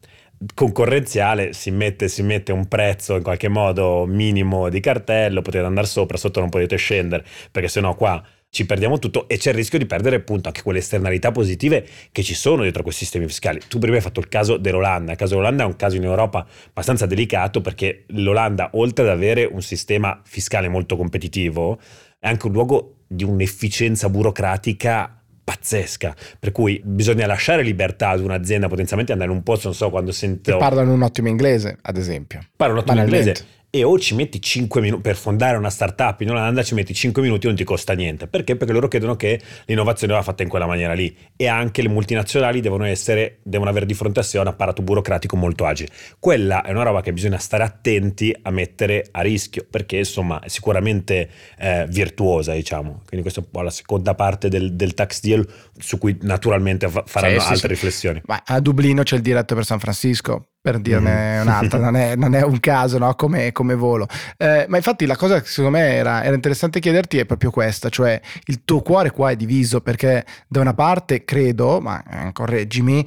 concorrenziale 0.55 1.53
si 1.53 1.71
mette, 1.71 2.09
si 2.09 2.23
mette, 2.23 2.53
un 2.53 2.67
prezzo 2.67 3.17
in 3.17 3.23
qualche 3.23 3.49
modo 3.49 4.07
minimo 4.07 4.69
di 4.69 4.81
cartello, 4.81 5.43
potete 5.43 5.65
andare 5.65 5.87
sopra, 5.87 6.17
sotto 6.17 6.41
non 6.41 6.49
potete 6.49 6.77
scendere, 6.77 7.25
perché 7.51 7.69
sennò 7.69 7.95
qua 7.95 8.23
ci 8.53 8.67
perdiamo 8.67 8.99
tutto 8.99 9.29
e 9.29 9.39
c'è 9.39 9.51
il 9.51 9.57
rischio 9.57 9.79
di 9.79 9.87
perdere 9.87 10.17
appunto 10.17 10.49
anche 10.49 10.63
quelle 10.63 10.81
esternalità 10.81 11.31
positive 11.31 11.87
che 12.11 12.25
ci 12.25 12.35
sono 12.35 12.63
dietro 12.63 12.83
questi 12.83 13.05
sistemi 13.05 13.27
fiscali. 13.27 13.61
Tu 13.69 13.79
prima 13.79 13.97
hai 13.97 14.03
fatto 14.03 14.19
il 14.19 14.29
caso 14.29 14.57
dell'Olanda, 14.57 15.13
il 15.13 15.19
caso 15.19 15.35
dell'Olanda 15.35 15.63
è 15.63 15.67
un 15.67 15.77
caso 15.77 15.97
in 15.97 16.05
Europa 16.05 16.45
abbastanza 16.69 17.07
delicato 17.07 17.61
perché 17.61 18.05
l'Olanda 18.09 18.71
oltre 18.73 19.05
ad 19.05 19.11
avere 19.11 19.45
un 19.45 19.63
sistema 19.63 20.21
fiscale 20.25 20.69
molto 20.69 20.97
competitivo 20.97 21.79
è 22.19 22.27
anche 22.27 22.47
un 22.47 22.53
luogo 22.53 22.97
di 23.07 23.23
un'efficienza 23.23 24.09
burocratica 24.09 25.20
pazzesca, 25.51 26.15
per 26.39 26.53
cui 26.53 26.81
bisogna 26.85 27.27
lasciare 27.27 27.65
libertà 27.65 28.11
ad 28.11 28.21
un'azienda 28.21 28.69
potenzialmente 28.69 29.11
andare 29.13 29.31
in 29.31 29.37
un 29.37 29.43
posto, 29.43 29.67
non 29.67 29.77
so, 29.77 29.91
quando 29.91 30.13
sento... 30.13 30.57
Parlano 30.59 30.93
un 30.93 31.03
ottimo 31.03 31.27
inglese, 31.27 31.77
ad 31.83 31.97
esempio. 31.97 32.41
Parlano 32.55 32.81
un 32.81 32.87
ottimo 32.87 33.03
inglese 33.03 33.59
e 33.71 33.85
o 33.85 33.99
ci 33.99 34.17
metti 34.17 34.43
5 34.43 34.81
minuti 34.81 35.01
per 35.01 35.17
fondare 35.17 35.57
una 35.57 35.71
startup 35.71 36.21
in 36.21 36.31
Olanda 36.31 36.63
ci 36.65 36.75
metti 36.75 36.93
5 36.93 37.23
minuti 37.23 37.47
e 37.47 37.49
non 37.49 37.57
ti 37.57 37.65
costa 37.65 37.93
niente. 37.93 38.27
Perché? 38.27 38.57
Perché 38.57 38.73
loro 38.73 38.89
credono 38.89 39.15
che 39.15 39.41
l'innovazione 39.67 40.13
va 40.13 40.23
fatta 40.23 40.43
in 40.43 40.49
quella 40.49 40.67
maniera 40.67 40.93
lì. 40.93 41.17
E 41.37 41.47
anche 41.47 41.83
le 41.83 41.89
multinazionali 41.89 42.61
devono 42.61 42.85
essere 42.85 43.39
devono 43.45 43.71
avere 43.71 43.87
di 43.87 43.95
fronte 43.95 44.21
a 44.21 44.23
sé 44.25 44.39
un 44.39 44.49
apparato 44.49 44.83
burocratico 44.83 45.37
molto 45.37 45.67
agile. 45.67 45.91
Quella 46.19 46.63
è 46.63 46.73
una 46.73 46.83
roba 46.83 47.01
che 47.01 47.13
bisogna 47.13 47.39
stare 47.39 47.63
attenti 47.63 48.37
a 48.43 48.51
mettere 48.51 49.07
a 49.13 49.21
rischio 49.21 49.67
perché 49.71 49.99
insomma 49.99 50.41
è 50.41 50.49
sicuramente 50.49 51.31
eh, 51.59 51.87
virtuosa 51.89 52.53
diciamo. 52.53 53.03
Quindi 53.07 53.23
questa 53.23 53.41
è 53.41 53.45
un 53.45 53.51
po' 53.51 53.63
la 53.63 53.71
seconda 53.71 54.15
parte 54.15 54.49
del, 54.49 54.75
del 54.75 54.95
tax 54.95 55.21
deal 55.21 55.47
su 55.79 55.99
cui 55.99 56.19
naturalmente 56.23 56.89
faranno 56.89 57.39
sì, 57.39 57.53
altre 57.53 57.55
sì, 57.55 57.67
riflessioni. 57.69 58.21
Ma 58.25 58.43
a 58.45 58.59
Dublino 58.61 59.05
c'è 59.05 59.15
il 59.15 59.23
diretto 59.23 59.55
per 59.55 59.65
San 59.65 59.79
Francisco 59.79 60.47
per 60.61 60.79
dirne 60.79 61.39
mm. 61.39 61.41
un'altra, 61.43 61.79
non 61.79 61.97
è, 61.97 62.17
non 62.17 62.35
è, 62.35 62.43
un 62.43 62.61
caso 62.61 62.99
no? 62.99 63.15
come, 63.15 63.51
come 63.53 63.75
volo. 63.75 64.07
Eh, 64.37 64.67
ma 64.69 64.77
infatti 64.77 65.07
la 65.07 65.17
cosa 65.17 65.41
che 65.41 65.47
secondo 65.47 65.79
me 65.79 65.95
era, 65.95 66.23
era, 66.23 66.35
interessante 66.35 66.81
chiederti 66.81 67.19
è 67.19 67.25
proprio 67.25 67.51
questa, 67.51 67.89
cioè 67.89 68.21
il 68.47 68.65
tuo 68.65 68.83
cuore 68.83 69.11
qua 69.11 69.31
è 69.31 69.37
diviso 69.37 69.81
perché 69.81 70.25
da 70.47 70.61
una 70.61 70.75
parte 70.75 71.25
credo, 71.25 71.81
ma 71.81 72.03
eh, 72.03 72.33
correggimi, 72.33 73.07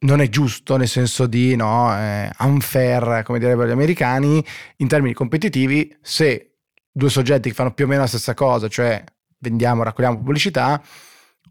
non 0.00 0.20
è 0.20 0.28
giusto 0.28 0.76
nel 0.76 0.88
senso 0.88 1.26
di 1.26 1.54
no, 1.56 1.94
eh, 1.96 2.30
unfair, 2.38 3.22
come 3.22 3.38
direbbero 3.38 3.68
gli 3.68 3.72
americani, 3.72 4.44
in 4.76 4.88
termini 4.88 5.12
competitivi, 5.12 5.94
se 6.00 6.54
due 6.90 7.10
soggetti 7.10 7.48
che 7.48 7.54
fanno 7.54 7.72
più 7.72 7.84
o 7.84 7.88
meno 7.88 8.02
la 8.02 8.06
stessa 8.06 8.32
cosa, 8.34 8.68
cioè 8.68 9.02
vendiamo, 9.38 9.82
raccogliamo 9.82 10.16
pubblicità, 10.16 10.82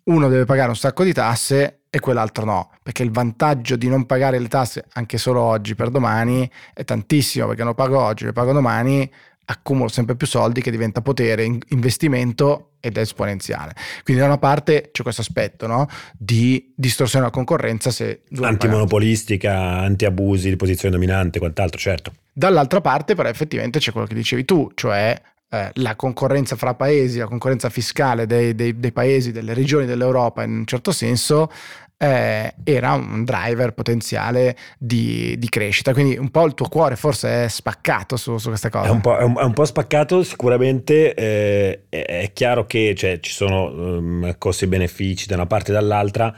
uno 0.05 0.27
deve 0.29 0.45
pagare 0.45 0.69
un 0.69 0.75
sacco 0.75 1.03
di 1.03 1.13
tasse 1.13 1.82
e 1.95 1.99
quell'altro 1.99 2.43
no, 2.43 2.71
perché 2.81 3.03
il 3.03 3.11
vantaggio 3.11 3.75
di 3.75 3.87
non 3.87 4.07
pagare 4.07 4.39
le 4.39 4.47
tasse 4.47 4.85
anche 4.93 5.19
solo 5.19 5.41
oggi 5.41 5.75
per 5.75 5.91
domani 5.91 6.49
è 6.73 6.83
tantissimo, 6.83 7.45
perché 7.45 7.61
lo 7.61 7.75
pago 7.75 7.99
oggi, 7.99 8.25
lo 8.25 8.33
pago 8.33 8.51
domani, 8.51 9.07
accumulo 9.45 9.89
sempre 9.89 10.15
più 10.15 10.25
soldi 10.25 10.59
che 10.59 10.71
diventa 10.71 11.03
potere, 11.03 11.43
investimento 11.67 12.71
ed 12.79 12.97
è 12.97 13.01
esponenziale. 13.01 13.75
Quindi 14.03 14.23
da 14.23 14.27
una 14.27 14.39
parte 14.39 14.89
c'è 14.91 15.03
questo 15.03 15.21
aspetto 15.21 15.67
no? 15.67 15.87
di 16.17 16.73
distorsione 16.75 17.25
della 17.25 17.37
concorrenza 17.37 17.91
se 17.91 18.23
antimonopolistica, 18.41 19.55
anti-abusi 19.55 20.49
di 20.49 20.55
posizione 20.55 20.95
dominante, 20.95 21.37
quant'altro, 21.37 21.79
certo. 21.79 22.11
Dall'altra 22.33 22.81
parte 22.81 23.13
però 23.13 23.29
effettivamente 23.29 23.77
c'è 23.77 23.91
quello 23.91 24.07
che 24.07 24.15
dicevi 24.15 24.45
tu, 24.45 24.71
cioè 24.73 25.15
eh, 25.53 25.69
la 25.73 25.95
concorrenza 25.95 26.55
fra 26.55 26.73
paesi, 26.73 27.19
la 27.19 27.27
concorrenza 27.27 27.69
fiscale 27.69 28.25
dei, 28.25 28.55
dei, 28.55 28.79
dei, 28.79 28.91
paesi, 28.91 29.31
delle 29.31 29.53
regioni 29.53 29.85
dell'Europa 29.85 30.41
in 30.41 30.51
un 30.51 30.65
certo 30.65 30.91
senso 30.91 31.51
eh, 31.97 32.53
era 32.63 32.93
un 32.93 33.23
driver 33.23 33.73
potenziale 33.73 34.55
di, 34.77 35.37
di, 35.37 35.49
crescita. 35.49 35.93
Quindi 35.93 36.17
un 36.17 36.29
po' 36.29 36.45
il 36.45 36.53
tuo 36.53 36.67
cuore 36.67 36.95
forse 36.95 37.45
è 37.45 37.47
spaccato 37.47 38.17
su, 38.17 38.37
su 38.37 38.49
queste 38.49 38.69
cose. 38.69 38.87
È 38.87 38.91
un, 38.91 39.01
è, 39.01 39.23
un, 39.23 39.37
è 39.37 39.43
un 39.43 39.53
po', 39.53 39.65
spaccato 39.65 40.23
sicuramente, 40.23 41.13
eh, 41.13 41.83
è, 41.89 42.31
chiaro 42.33 42.65
che 42.65 42.93
cioè, 42.95 43.19
ci 43.19 43.31
sono 43.31 43.71
um, 43.71 44.35
costi 44.37 44.65
e 44.65 44.67
benefici 44.67 45.27
da 45.27 45.35
una 45.35 45.45
parte 45.45 45.71
e 45.71 45.73
dall'altra. 45.73 46.35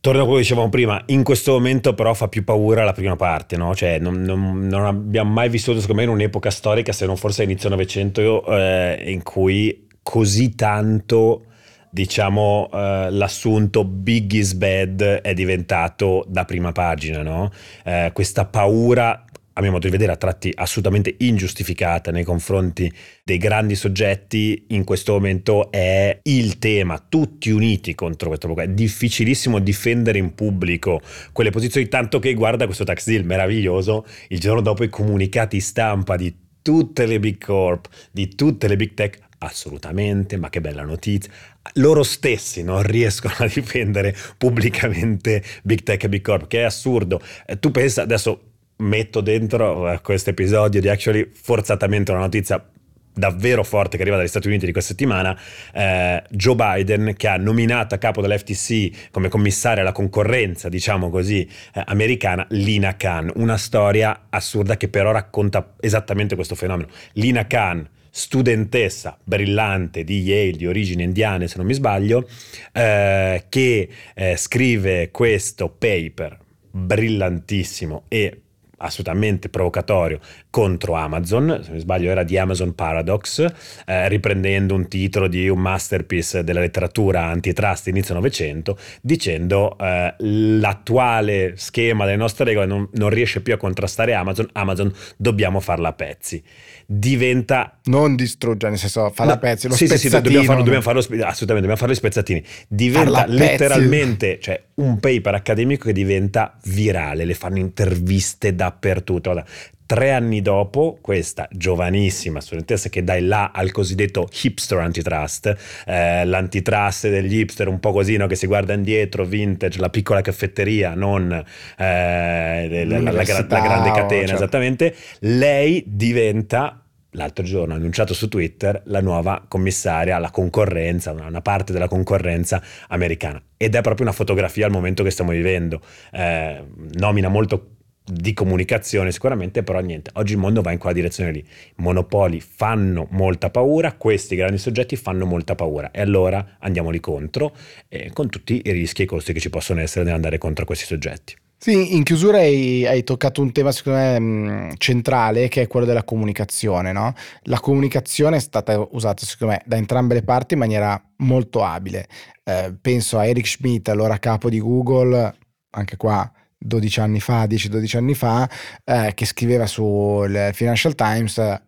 Torno 0.00 0.20
a 0.20 0.22
quello 0.22 0.38
che 0.38 0.42
dicevamo 0.42 0.68
prima, 0.68 1.00
in 1.06 1.22
questo 1.22 1.52
momento 1.52 1.94
però 1.94 2.12
fa 2.12 2.26
più 2.26 2.42
paura 2.42 2.82
la 2.82 2.92
prima 2.92 3.14
parte, 3.14 3.56
no? 3.56 3.72
Cioè 3.72 4.00
non, 4.00 4.20
non, 4.22 4.66
non 4.66 4.84
abbiamo 4.84 5.30
mai 5.30 5.48
vissuto 5.48 5.78
secondo 5.78 6.02
me 6.02 6.08
in 6.08 6.14
un'epoca 6.14 6.50
storica, 6.50 6.92
se 6.92 7.06
non 7.06 7.16
forse 7.16 7.44
inizio 7.44 7.68
Novecento, 7.68 8.44
eh, 8.46 9.00
in 9.06 9.22
cui 9.22 9.86
così 10.02 10.56
tanto 10.56 11.44
diciamo 11.92 12.70
uh, 12.72 13.10
l'assunto 13.10 13.84
big 13.84 14.32
is 14.32 14.54
bad 14.54 15.02
è 15.02 15.34
diventato 15.34 16.24
da 16.26 16.46
prima 16.46 16.72
pagina, 16.72 17.22
no? 17.22 17.50
Uh, 17.84 18.10
questa 18.12 18.46
paura 18.46 19.26
a 19.54 19.60
mio 19.60 19.72
modo 19.72 19.84
di 19.84 19.92
vedere, 19.92 20.12
a 20.12 20.16
tratti 20.16 20.50
assolutamente 20.54 21.14
ingiustificata 21.18 22.10
nei 22.10 22.24
confronti 22.24 22.90
dei 23.22 23.36
grandi 23.36 23.74
soggetti, 23.74 24.64
in 24.68 24.84
questo 24.84 25.12
momento 25.12 25.70
è 25.70 26.20
il 26.22 26.58
tema, 26.58 27.04
tutti 27.06 27.50
uniti 27.50 27.94
contro 27.94 28.28
questo 28.28 28.46
problema. 28.46 28.70
È 28.70 28.74
difficilissimo 28.74 29.58
difendere 29.58 30.16
in 30.16 30.34
pubblico 30.34 31.02
quelle 31.32 31.50
posizioni, 31.50 31.88
tanto 31.88 32.18
che 32.18 32.32
guarda 32.32 32.64
questo 32.64 32.84
tax 32.84 33.06
deal 33.06 33.24
meraviglioso, 33.24 34.06
il 34.28 34.40
giorno 34.40 34.62
dopo 34.62 34.84
i 34.84 34.88
comunicati 34.88 35.60
stampa 35.60 36.16
di 36.16 36.34
tutte 36.62 37.06
le 37.06 37.18
big 37.18 37.42
corp, 37.42 37.88
di 38.10 38.34
tutte 38.34 38.68
le 38.68 38.76
big 38.76 38.94
tech, 38.94 39.18
assolutamente, 39.38 40.36
ma 40.36 40.48
che 40.48 40.60
bella 40.60 40.84
notizia. 40.84 41.30
Loro 41.74 42.02
stessi 42.02 42.62
non 42.62 42.82
riescono 42.86 43.34
a 43.38 43.46
difendere 43.46 44.14
pubblicamente 44.38 45.42
Big 45.62 45.82
Tech 45.82 46.02
e 46.04 46.08
Big 46.08 46.22
Corp, 46.22 46.46
che 46.46 46.60
è 46.60 46.62
assurdo. 46.62 47.20
Eh, 47.46 47.58
tu 47.58 47.70
pensa, 47.70 48.02
adesso 48.02 48.50
metto 48.76 49.20
dentro 49.20 49.86
a 49.86 50.00
questo 50.00 50.30
episodio 50.30 50.80
di 50.80 50.88
Actually 50.88 51.28
forzatamente 51.32 52.10
una 52.10 52.20
notizia 52.20 52.64
davvero 53.12 53.62
forte 53.62 53.96
che 53.96 54.02
arriva 54.02 54.16
dagli 54.16 54.28
Stati 54.28 54.48
Uniti 54.48 54.66
di 54.66 54.72
questa 54.72 54.92
settimana, 54.92 55.38
eh, 55.72 56.22
Joe 56.30 56.54
Biden 56.54 57.14
che 57.16 57.28
ha 57.28 57.36
nominato 57.36 57.94
a 57.94 57.98
capo 57.98 58.20
dell'FTC 58.20 59.10
come 59.10 59.28
commissaria 59.28 59.82
alla 59.82 59.92
concorrenza, 59.92 60.68
diciamo 60.68 61.10
così, 61.10 61.48
eh, 61.74 61.82
americana, 61.86 62.46
Lina 62.50 62.96
Khan, 62.96 63.30
una 63.36 63.56
storia 63.56 64.26
assurda 64.30 64.76
che 64.76 64.88
però 64.88 65.10
racconta 65.12 65.74
esattamente 65.80 66.34
questo 66.34 66.54
fenomeno. 66.54 66.88
Lina 67.12 67.46
Khan 67.46 67.88
studentessa 68.14 69.16
brillante 69.24 70.04
di 70.04 70.20
Yale 70.20 70.52
di 70.52 70.66
origini 70.66 71.02
indiane 71.02 71.48
se 71.48 71.56
non 71.56 71.64
mi 71.64 71.72
sbaglio 71.72 72.28
eh, 72.72 73.46
che 73.48 73.88
eh, 74.14 74.36
scrive 74.36 75.10
questo 75.10 75.70
paper 75.70 76.38
brillantissimo 76.70 78.04
e 78.08 78.42
assolutamente 78.76 79.48
provocatorio 79.48 80.20
contro 80.52 80.92
Amazon, 80.92 81.60
se 81.62 81.70
non 81.70 81.80
sbaglio 81.80 82.10
era 82.10 82.24
di 82.24 82.36
Amazon 82.36 82.74
Paradox, 82.74 83.42
eh, 83.86 84.06
riprendendo 84.08 84.74
un 84.74 84.86
titolo 84.86 85.26
di 85.26 85.48
un 85.48 85.58
masterpiece 85.58 86.44
della 86.44 86.60
letteratura 86.60 87.24
antitrust 87.24 87.86
inizio 87.86 88.12
Novecento, 88.12 88.76
dicendo 89.00 89.78
eh, 89.78 90.14
l'attuale 90.18 91.54
schema 91.56 92.04
delle 92.04 92.18
nostre 92.18 92.44
regole 92.44 92.66
non, 92.66 92.86
non, 92.92 93.08
riesce 93.08 93.40
più 93.40 93.54
a 93.54 93.56
contrastare 93.56 94.12
Amazon, 94.12 94.46
Amazon 94.52 94.92
dobbiamo 95.16 95.58
farla 95.58 95.88
a 95.88 95.92
pezzi. 95.94 96.42
Diventa... 96.84 97.78
Non 97.84 98.14
distrugge, 98.14 98.68
nel 98.68 98.76
senso 98.76 99.08
farla 99.08 99.32
a 99.32 99.38
pezzi, 99.38 99.68
lo 99.68 99.74
sì, 99.74 99.88
sì, 99.88 99.96
sì, 99.96 100.10
dobbiamo 100.10 100.44
farlo, 100.44 100.62
dobbiamo 100.64 100.82
farlo, 100.82 101.00
assolutamente, 101.00 101.46
dobbiamo 101.46 101.76
farlo 101.76 101.94
i 101.94 101.96
spezzatini. 101.96 102.44
Diventa 102.68 103.24
letteralmente, 103.26 104.38
cioè 104.38 104.62
un 104.74 105.00
paper 105.00 105.34
accademico 105.34 105.86
che 105.86 105.94
diventa 105.94 106.58
virale, 106.64 107.24
le 107.24 107.34
fanno 107.34 107.56
interviste 107.56 108.54
dappertutto. 108.54 109.32
Guarda, 109.32 109.50
tre 109.92 110.10
anni 110.10 110.40
dopo, 110.40 110.96
questa 111.02 111.46
giovanissima 111.50 112.40
studentessa 112.40 112.88
che 112.88 113.04
dà 113.04 113.14
il 113.14 113.28
là 113.28 113.50
al 113.52 113.70
cosiddetto 113.72 114.26
hipster 114.42 114.78
antitrust, 114.78 115.54
eh, 115.84 116.24
l'antitrust 116.24 117.10
degli 117.10 117.40
hipster 117.40 117.68
un 117.68 117.78
po' 117.78 117.92
così 117.92 118.16
no? 118.16 118.26
che 118.26 118.34
si 118.34 118.46
guarda 118.46 118.72
indietro, 118.72 119.26
vintage, 119.26 119.78
la 119.78 119.90
piccola 119.90 120.22
caffetteria, 120.22 120.94
non 120.94 121.30
eh, 121.76 122.84
la, 122.86 123.00
la, 123.00 123.12
la, 123.12 123.22
grande 123.22 123.90
catena, 123.90 124.28
cioè. 124.28 124.36
esattamente, 124.36 124.94
lei 125.18 125.84
diventa 125.86 126.82
l'altro 127.14 127.44
giorno 127.44 127.74
ha 127.74 127.76
annunciato 127.76 128.14
su 128.14 128.28
Twitter 128.28 128.80
la 128.86 129.02
nuova 129.02 129.44
commissaria 129.46 130.16
alla 130.16 130.30
concorrenza, 130.30 131.12
una 131.12 131.42
parte 131.42 131.74
della 131.74 131.88
concorrenza 131.88 132.62
americana. 132.88 133.42
Ed 133.58 133.74
è 133.74 133.82
proprio 133.82 134.06
una 134.06 134.14
fotografia 134.14 134.64
al 134.64 134.72
momento 134.72 135.02
che 135.02 135.10
stiamo 135.10 135.32
vivendo. 135.32 135.82
Eh, 136.10 136.64
nomina 136.94 137.28
molto 137.28 137.72
di 138.04 138.32
comunicazione 138.34 139.12
sicuramente, 139.12 139.62
però 139.62 139.80
niente, 139.80 140.10
oggi 140.14 140.32
il 140.32 140.38
mondo 140.38 140.60
va 140.60 140.72
in 140.72 140.78
quella 140.78 140.94
direzione 140.94 141.32
lì. 141.32 141.38
I 141.38 141.72
monopoli 141.76 142.40
fanno 142.40 143.06
molta 143.10 143.50
paura, 143.50 143.92
questi 143.92 144.36
grandi 144.36 144.58
soggetti 144.58 144.96
fanno 144.96 145.24
molta 145.24 145.54
paura 145.54 145.90
e 145.90 146.00
allora 146.00 146.56
andiamoli 146.58 147.00
contro 147.00 147.54
eh, 147.88 148.10
con 148.12 148.28
tutti 148.28 148.62
i 148.64 148.70
rischi 148.72 149.02
e 149.02 149.04
i 149.04 149.08
costi 149.08 149.32
che 149.32 149.40
ci 149.40 149.50
possono 149.50 149.80
essere 149.80 150.04
nell'andare 150.04 150.38
contro 150.38 150.64
questi 150.64 150.84
soggetti. 150.84 151.36
Sì, 151.62 151.94
in 151.94 152.02
chiusura 152.02 152.38
hai, 152.38 152.84
hai, 152.84 153.04
toccato 153.04 153.40
un 153.40 153.52
tema 153.52 153.70
secondo 153.70 154.00
me 154.00 154.18
mh, 154.18 154.74
centrale 154.78 155.46
che 155.46 155.62
è 155.62 155.66
quello 155.68 155.86
della 155.86 156.02
comunicazione. 156.02 156.90
No? 156.90 157.14
La 157.42 157.60
comunicazione 157.60 158.38
è 158.38 158.40
stata 158.40 158.84
usata 158.90 159.24
secondo 159.24 159.54
me 159.54 159.62
da 159.64 159.76
entrambe 159.76 160.14
le 160.14 160.24
parti 160.24 160.54
in 160.54 160.60
maniera 160.60 161.00
molto 161.18 161.62
abile. 161.62 162.08
Eh, 162.42 162.74
penso 162.80 163.16
a 163.16 163.26
Eric 163.26 163.46
Schmidt, 163.46 163.88
allora 163.90 164.18
capo 164.18 164.50
di 164.50 164.58
Google, 164.58 165.36
anche 165.70 165.96
qua 165.96 166.28
12 166.62 167.00
anni 167.00 167.20
fa, 167.20 167.44
10-12 167.44 167.96
anni 167.96 168.14
fa, 168.14 168.48
eh, 168.84 169.12
che 169.14 169.26
scriveva 169.26 169.66
sul 169.66 170.50
Financial 170.52 170.94
Times, 170.94 171.60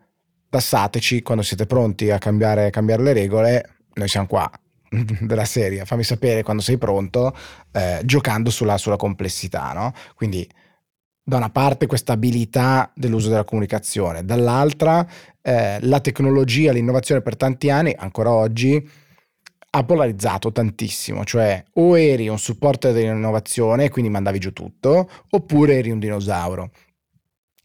tassateci 0.48 1.22
quando 1.22 1.42
siete 1.42 1.66
pronti 1.66 2.10
a 2.10 2.18
cambiare, 2.18 2.70
cambiare 2.70 3.02
le 3.02 3.12
regole, 3.12 3.70
noi 3.94 4.08
siamo 4.08 4.26
qua 4.26 4.50
della 5.20 5.44
serie, 5.44 5.84
fammi 5.84 6.04
sapere 6.04 6.42
quando 6.42 6.62
sei 6.62 6.78
pronto, 6.78 7.36
eh, 7.72 8.00
giocando 8.04 8.50
sulla, 8.50 8.78
sulla 8.78 8.96
complessità, 8.96 9.72
no? 9.72 9.92
Quindi 10.14 10.48
da 11.26 11.38
una 11.38 11.50
parte 11.50 11.86
questa 11.86 12.12
abilità 12.12 12.92
dell'uso 12.94 13.30
della 13.30 13.44
comunicazione, 13.44 14.24
dall'altra 14.24 15.06
eh, 15.40 15.78
la 15.80 16.00
tecnologia, 16.00 16.72
l'innovazione 16.72 17.22
per 17.22 17.36
tanti 17.36 17.70
anni, 17.70 17.94
ancora 17.96 18.30
oggi, 18.30 18.86
ha 19.76 19.82
polarizzato 19.82 20.52
tantissimo, 20.52 21.24
cioè 21.24 21.62
o 21.74 21.98
eri 21.98 22.28
un 22.28 22.38
supporter 22.38 22.92
dell'innovazione, 22.92 23.90
quindi 23.90 24.08
mandavi 24.08 24.38
giù 24.38 24.52
tutto, 24.52 25.10
oppure 25.30 25.78
eri 25.78 25.90
un 25.90 25.98
dinosauro. 25.98 26.70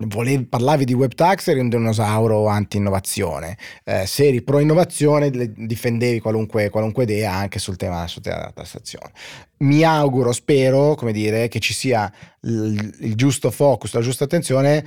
Volevi, 0.08 0.46
parlavi 0.46 0.86
di 0.86 0.94
web 0.94 1.14
tax 1.14 1.50
eri 1.50 1.60
un 1.60 1.70
dinosauro 1.70 2.48
anti-innovazione, 2.48 3.58
eh, 3.84 4.08
se 4.08 4.28
eri 4.28 4.42
pro-innovazione 4.42 5.30
difendevi 5.30 6.20
qualunque, 6.20 6.70
qualunque 6.70 7.04
idea 7.04 7.34
anche 7.34 7.60
sul 7.60 7.76
tema, 7.76 8.08
sul 8.08 8.24
tema, 8.24 8.38
della 8.38 8.54
tassazione. 8.54 9.12
Mi 9.58 9.84
auguro, 9.84 10.32
spero, 10.32 10.96
come 10.96 11.12
dire, 11.12 11.48
che 11.48 11.60
ci 11.60 11.74
sia 11.74 12.12
il, 12.42 12.96
il 13.02 13.16
giusto 13.16 13.52
focus, 13.52 13.94
la 13.94 14.02
giusta 14.02 14.24
attenzione 14.24 14.84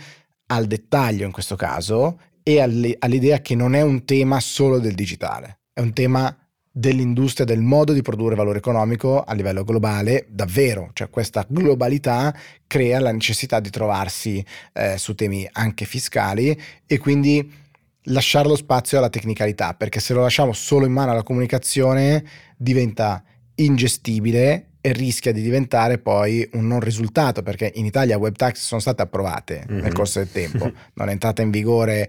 al 0.47 0.67
dettaglio 0.67 1.25
in 1.25 1.33
questo 1.33 1.55
caso 1.55 2.19
e 2.43 2.61
all'idea 2.61 3.41
che 3.41 3.55
non 3.55 3.75
è 3.77 3.83
un 3.83 4.05
tema 4.05 4.41
solo 4.41 4.81
del 4.81 4.95
digitale, 4.95 5.61
è 5.73 5.81
un 5.81 5.93
tema 5.93 6.37
dell'industria, 6.73 7.45
del 7.45 7.61
modo 7.61 7.93
di 7.93 8.01
produrre 8.01 8.35
valore 8.35 8.59
economico 8.59 9.23
a 9.23 9.35
livello 9.35 9.63
globale, 9.63 10.27
davvero, 10.31 10.91
cioè 10.95 11.11
questa 11.11 11.45
globalità 11.47 12.35
crea 12.67 12.99
la 12.99 13.13
necessità 13.13 13.61
di 13.61 13.69
trovarsi 13.69 14.45
eh, 14.73 14.97
su 14.97 15.15
temi 15.15 15.47
anche 15.53 15.85
fiscali 15.85 16.59
e 16.87 16.99
quindi 16.99 17.61
lasciare 18.05 18.49
lo 18.49 18.57
spazio 18.57 18.99
alla 18.99 19.11
tecnicalità, 19.11 19.75
perché 19.75 20.01
se 20.01 20.15
lo 20.15 20.23
lasciamo 20.23 20.55
solo 20.55 20.87
in 20.87 20.93
mano 20.93 21.13
alla 21.13 21.23
comunicazione 21.23 22.25
diventa 22.57 23.23
ingestibile 23.57 24.69
e 24.81 24.93
rischia 24.93 25.31
di 25.31 25.43
diventare 25.43 25.99
poi 25.99 26.49
un 26.55 26.67
non 26.67 26.81
risultato 26.81 27.43
perché 27.43 27.71
in 27.77 27.85
Italia 27.85 28.19
web 28.19 28.35
tax 28.35 28.57
sono 28.57 28.81
state 28.81 29.03
approvate 29.03 29.65
mm-hmm. 29.71 29.83
nel 29.83 29.93
corso 29.93 30.19
del 30.19 30.33
tempo, 30.33 30.73
non 30.95 31.09
è 31.09 31.13
entrata 31.13 31.43
in 31.43 31.51
vigore 31.51 32.09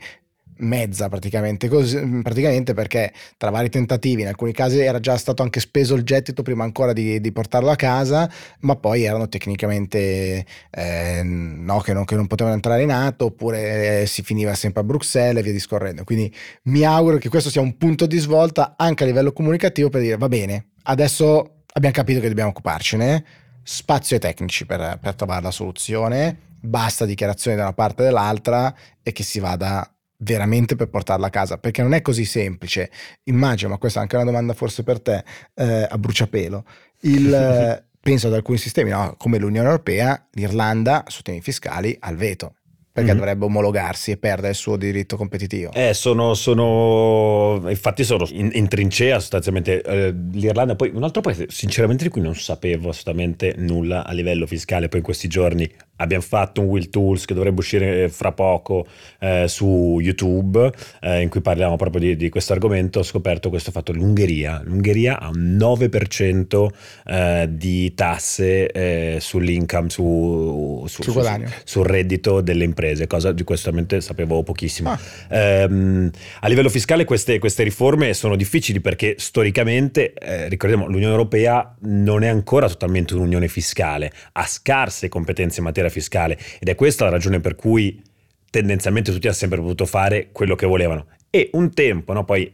mezza 0.58 1.10
praticamente, 1.10 1.68
così, 1.68 2.00
praticamente 2.22 2.74
perché 2.74 3.12
tra 3.38 3.50
vari 3.50 3.70
tentativi 3.70 4.22
in 4.22 4.28
alcuni 4.28 4.52
casi 4.52 4.80
era 4.80 5.00
già 5.00 5.18
stato 5.18 5.42
anche 5.44 5.60
speso 5.60 5.96
il 5.96 6.04
gettito 6.04 6.44
prima 6.44 6.64
ancora 6.64 6.94
di, 6.94 7.20
di 7.20 7.32
portarlo 7.32 7.70
a 7.70 7.76
casa 7.76 8.30
ma 8.62 8.76
poi 8.76 9.04
erano 9.04 9.28
tecnicamente 9.28 10.46
eh, 10.70 11.22
no, 11.24 11.80
che, 11.80 11.94
non, 11.94 12.06
che, 12.06 12.16
non, 12.16 12.28
potevano 12.28 12.56
entrare 12.56 12.84
in 12.84 12.92
atto 12.92 13.26
oppure 13.26 14.02
eh, 14.02 14.06
si 14.06 14.22
finiva 14.22 14.54
sempre 14.54 14.82
a 14.82 14.84
Bruxelles 14.84 15.40
e 15.40 15.44
via 15.44 15.52
discorrendo. 15.52 16.04
Quindi 16.04 16.34
mi 16.64 16.84
auguro 16.84 17.18
che 17.18 17.30
questo 17.30 17.50
sia 17.50 17.62
un 17.62 17.78
punto 17.78 18.06
di 18.06 18.18
svolta 18.18 18.76
anche 18.78 19.04
a 19.04 19.08
livello 19.08 19.34
comunicativo 19.34 19.90
per 19.90 20.02
dire 20.02 20.18
va 20.18 20.28
bene 20.28 20.68
adesso 20.84 21.64
abbiamo 21.74 21.96
capito 21.96 22.20
che 22.20 22.28
dobbiamo 22.28 22.50
occuparcene 22.50 23.24
spazio 23.64 24.16
ai 24.16 24.22
tecnici 24.22 24.66
per, 24.66 24.98
per 25.02 25.16
trovare 25.16 25.44
la 25.44 25.52
soluzione 25.52 26.52
basta 26.66 27.06
dichiarazioni 27.06 27.58
da 27.58 27.64
una 27.64 27.74
parte 27.74 28.04
e 28.04 28.06
dall'altra 28.06 28.74
e 29.02 29.12
che 29.12 29.24
si 29.24 29.40
vada 29.40 29.88
veramente 30.18 30.76
per 30.76 30.90
portarla 30.90 31.28
a 31.28 31.30
casa, 31.30 31.58
perché 31.58 31.82
non 31.82 31.94
è 31.94 32.02
così 32.02 32.26
semplice. 32.26 32.92
Immagino, 33.24 33.72
ma 33.72 33.78
questa 33.78 34.00
è 34.00 34.02
anche 34.02 34.16
una 34.16 34.26
domanda 34.26 34.54
forse 34.54 34.84
per 34.84 35.02
te, 35.02 35.24
eh, 35.56 35.88
a 35.90 35.98
bruciapelo. 35.98 36.64
Il, 37.02 37.84
penso 38.00 38.28
ad 38.28 38.34
alcuni 38.34 38.58
sistemi, 38.58 38.90
no? 38.90 39.16
come 39.18 39.38
l'Unione 39.38 39.68
Europea, 39.68 40.28
l'Irlanda 40.32 41.04
su 41.08 41.22
temi 41.22 41.42
fiscali 41.42 41.96
ha 42.00 42.10
il 42.10 42.18
veto 42.18 42.56
perché 42.94 43.10
mm-hmm. 43.10 43.18
dovrebbe 43.18 43.46
omologarsi 43.46 44.12
e 44.12 44.18
perdere 44.18 44.50
il 44.50 44.56
suo 44.56 44.78
diritto 44.78 45.18
competitivo. 45.18 45.72
Eh, 45.74 45.96
sono, 45.96 46.36
sono 46.36 47.68
infatti 47.68 48.04
sono 48.04 48.28
in, 48.30 48.52
in 48.54 48.68
trincea 48.68 49.20
sostanzialmente 49.20 49.82
eh, 49.82 50.14
l'Irlanda, 50.32 50.76
poi 50.76 50.92
un 50.94 51.02
altro 51.02 51.22
paese 51.22 51.48
sinceramente 51.50 52.04
di 52.04 52.12
cui 52.12 52.22
non 52.22 52.36
sapevo 52.36 52.90
assolutamente 52.90 53.56
nulla 53.58 54.06
a 54.06 54.12
livello 54.12 54.46
fiscale, 54.46 54.90
poi 54.90 55.00
in 55.00 55.06
questi 55.06 55.28
giorni 55.28 55.68
abbiamo 55.98 56.24
fatto 56.24 56.62
un 56.62 56.68
Will 56.68 56.90
Tools 56.90 57.26
che 57.26 57.34
dovrebbe 57.34 57.60
uscire 57.60 58.10
fra 58.10 58.32
poco 58.32 58.86
eh, 59.20 59.46
su 59.48 60.00
YouTube 60.02 60.72
eh, 61.02 61.22
in 61.22 61.30
cui 61.30 61.42
parliamo 61.42 61.76
proprio 61.76 62.02
di, 62.02 62.16
di 62.16 62.30
questo 62.30 62.54
argomento 62.54 63.00
ho 63.00 63.04
scoperto 63.04 63.50
questo 63.50 63.72
fatto 63.72 63.92
l'Ungheria. 63.92 64.62
l'Ungheria 64.64 65.20
ha 65.20 65.30
un 65.30 65.58
9% 65.58 66.68
eh, 67.06 67.48
di 67.50 67.94
tasse 67.94 68.72
eh, 68.72 69.18
sull'income 69.20 69.90
su, 69.90 70.86
su, 70.88 71.02
su, 71.02 71.22
sul 71.64 71.86
reddito 71.86 72.42
delle 72.42 72.64
imprese 72.64 73.08
cosa 73.08 73.32
di 73.32 73.44
cui 73.44 73.56
assolutamente 73.56 74.02
sapevo 74.02 74.44
pochissimo. 74.44 74.90
Ah. 74.90 75.00
Ehm, 75.30 76.10
a 76.42 76.48
livello 76.48 76.70
fiscale 76.70 77.06
queste, 77.06 77.40
queste, 77.40 77.64
riforme 77.64 78.14
sono 78.14 78.36
difficili 78.36 78.80
perché 78.80 79.16
storicamente 79.18 80.14
eh, 80.14 80.48
ricordiamo 80.50 80.88
l'Unione 80.88 81.12
Europea 81.12 81.76
non 81.82 82.24
è 82.24 82.28
ancora 82.28 82.68
totalmente 82.68 83.14
un'unione 83.14 83.48
fiscale. 83.48 84.12
Ha 84.34 84.46
scarse 84.46 85.10
competenze 85.10 85.60
in 85.60 85.66
materia 85.84 85.90
fiscale 85.90 86.38
ed 86.60 86.70
è 86.70 86.76
questa 86.76 87.06
la 87.06 87.12
ragione 87.12 87.40
per 87.40 87.56
cui 87.56 88.02
tendenzialmente 88.50 89.12
tutti 89.12 89.28
hanno 89.28 89.36
sempre 89.36 89.60
potuto 89.60 89.86
fare 89.86 90.30
quello 90.32 90.56
che 90.56 90.66
volevano. 90.66 91.08
E 91.30 91.50
un 91.54 91.74
tempo, 91.74 92.14
no, 92.14 92.24
poi 92.24 92.52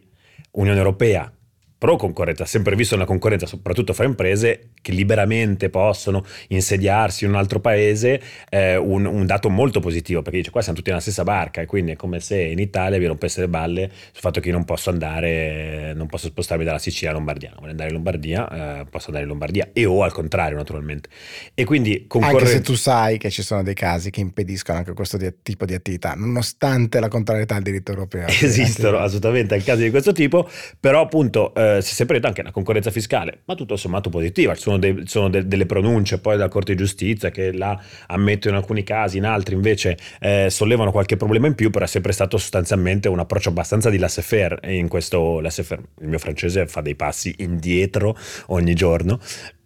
Unione 0.51 0.77
Europea 0.77 1.31
pro 1.79 1.95
concorrenza, 1.95 2.43
sempre 2.43 2.75
visto 2.75 2.93
una 2.93 3.05
concorrenza 3.05 3.45
soprattutto 3.45 3.93
fra 3.93 4.03
imprese 4.03 4.71
che 4.81 4.91
liberamente 4.91 5.69
possono 5.69 6.25
insediarsi 6.49 7.23
in 7.23 7.31
un 7.31 7.37
altro 7.37 7.61
paese, 7.61 8.21
eh, 8.49 8.75
un, 8.75 9.05
un, 9.05 9.25
dato 9.25 9.49
molto 9.49 9.79
positivo 9.79 10.21
perché 10.21 10.39
dice 10.39 10.51
qua 10.51 10.61
siamo 10.61 10.77
tutti 10.77 10.89
nella 10.89 11.01
stessa 11.01 11.23
barca 11.23 11.61
e 11.61 11.65
quindi 11.65 11.91
è 11.91 11.95
come 11.95 12.19
se 12.19 12.37
in 12.37 12.59
Italia 12.59 12.99
vi 12.99 13.05
rompesse 13.05 13.39
le 13.39 13.47
balle 13.47 13.89
sul 14.11 14.19
fatto 14.19 14.41
che 14.41 14.49
io 14.49 14.55
non 14.55 14.65
posso 14.65 14.89
andare, 14.89 15.93
non 15.95 16.07
posso 16.07 16.27
spostarmi 16.27 16.65
dalla 16.65 16.79
Sicilia 16.79 17.11
a 17.11 17.13
Lombardia, 17.13 17.53
voglio 17.57 17.71
andare 17.71 17.87
in 17.87 17.95
Lombardia, 17.95 18.81
eh, 18.81 18.85
posso 18.89 19.05
andare 19.07 19.23
in 19.23 19.29
Lombardia 19.29 19.69
e 19.71 19.85
o 19.85 20.03
al 20.03 20.11
contrario 20.11 20.57
naturalmente. 20.57 21.07
E 21.53 21.63
quindi 21.63 22.07
concorrenza... 22.07 22.45
Anche 22.45 22.57
se 22.57 22.61
tu 22.61 22.75
sai 22.75 23.17
che 23.17 23.29
ci 23.29 23.41
sono 23.41 23.63
dei 23.63 23.73
casi 23.73 24.09
che 24.09 24.19
impediscono 24.19 24.79
anche 24.79 24.91
questo 24.91 25.15
di, 25.15 25.33
tipo 25.41 25.63
di 25.63 25.75
attività, 25.75 26.13
nonostante 26.13 26.99
la 26.99 27.07
contrarietà 27.07 27.55
al 27.55 27.61
diritto 27.61 27.91
europeo. 27.91 28.27
Esistono 28.41 28.97
assolutamente 28.97 29.57
casi 29.63 29.83
di 29.83 29.89
questo 29.91 30.11
tipo, 30.11 30.49
però 30.77 30.99
appunto... 30.99 31.53
Eh, 31.55 31.67
eh, 31.77 31.81
si 31.81 31.91
è 31.91 31.93
sempre 31.93 32.15
detto 32.15 32.27
anche 32.27 32.41
una 32.41 32.51
concorrenza 32.51 32.91
fiscale, 32.91 33.41
ma 33.45 33.55
tutto 33.55 33.75
sommato 33.75 34.09
positiva. 34.09 34.55
Ci 34.55 34.61
sono, 34.61 34.77
dei, 34.77 35.03
sono 35.05 35.29
de, 35.29 35.47
delle 35.47 35.65
pronunce 35.65 36.19
poi 36.19 36.37
dalla 36.37 36.49
Corte 36.49 36.73
di 36.73 36.77
Giustizia 36.77 37.29
che 37.31 37.51
la 37.51 37.79
ammettono 38.07 38.55
in 38.55 38.61
alcuni 38.61 38.83
casi, 38.83 39.17
in 39.17 39.25
altri 39.25 39.55
invece 39.55 39.97
eh, 40.19 40.47
sollevano 40.49 40.91
qualche 40.91 41.17
problema 41.17 41.47
in 41.47 41.55
più, 41.55 41.69
però 41.69 41.85
è 41.85 41.87
sempre 41.87 42.11
stato 42.11 42.37
sostanzialmente 42.37 43.07
un 43.07 43.19
approccio 43.19 43.49
abbastanza 43.49 43.89
di 43.89 43.97
laissez-faire. 43.97 44.59
In 44.73 44.87
questo 44.87 45.39
laissez-faire, 45.39 45.81
il 46.01 46.07
mio 46.07 46.19
francese 46.19 46.67
fa 46.67 46.81
dei 46.81 46.95
passi 46.95 47.33
indietro 47.39 48.15
ogni 48.47 48.73
giorno 48.73 49.19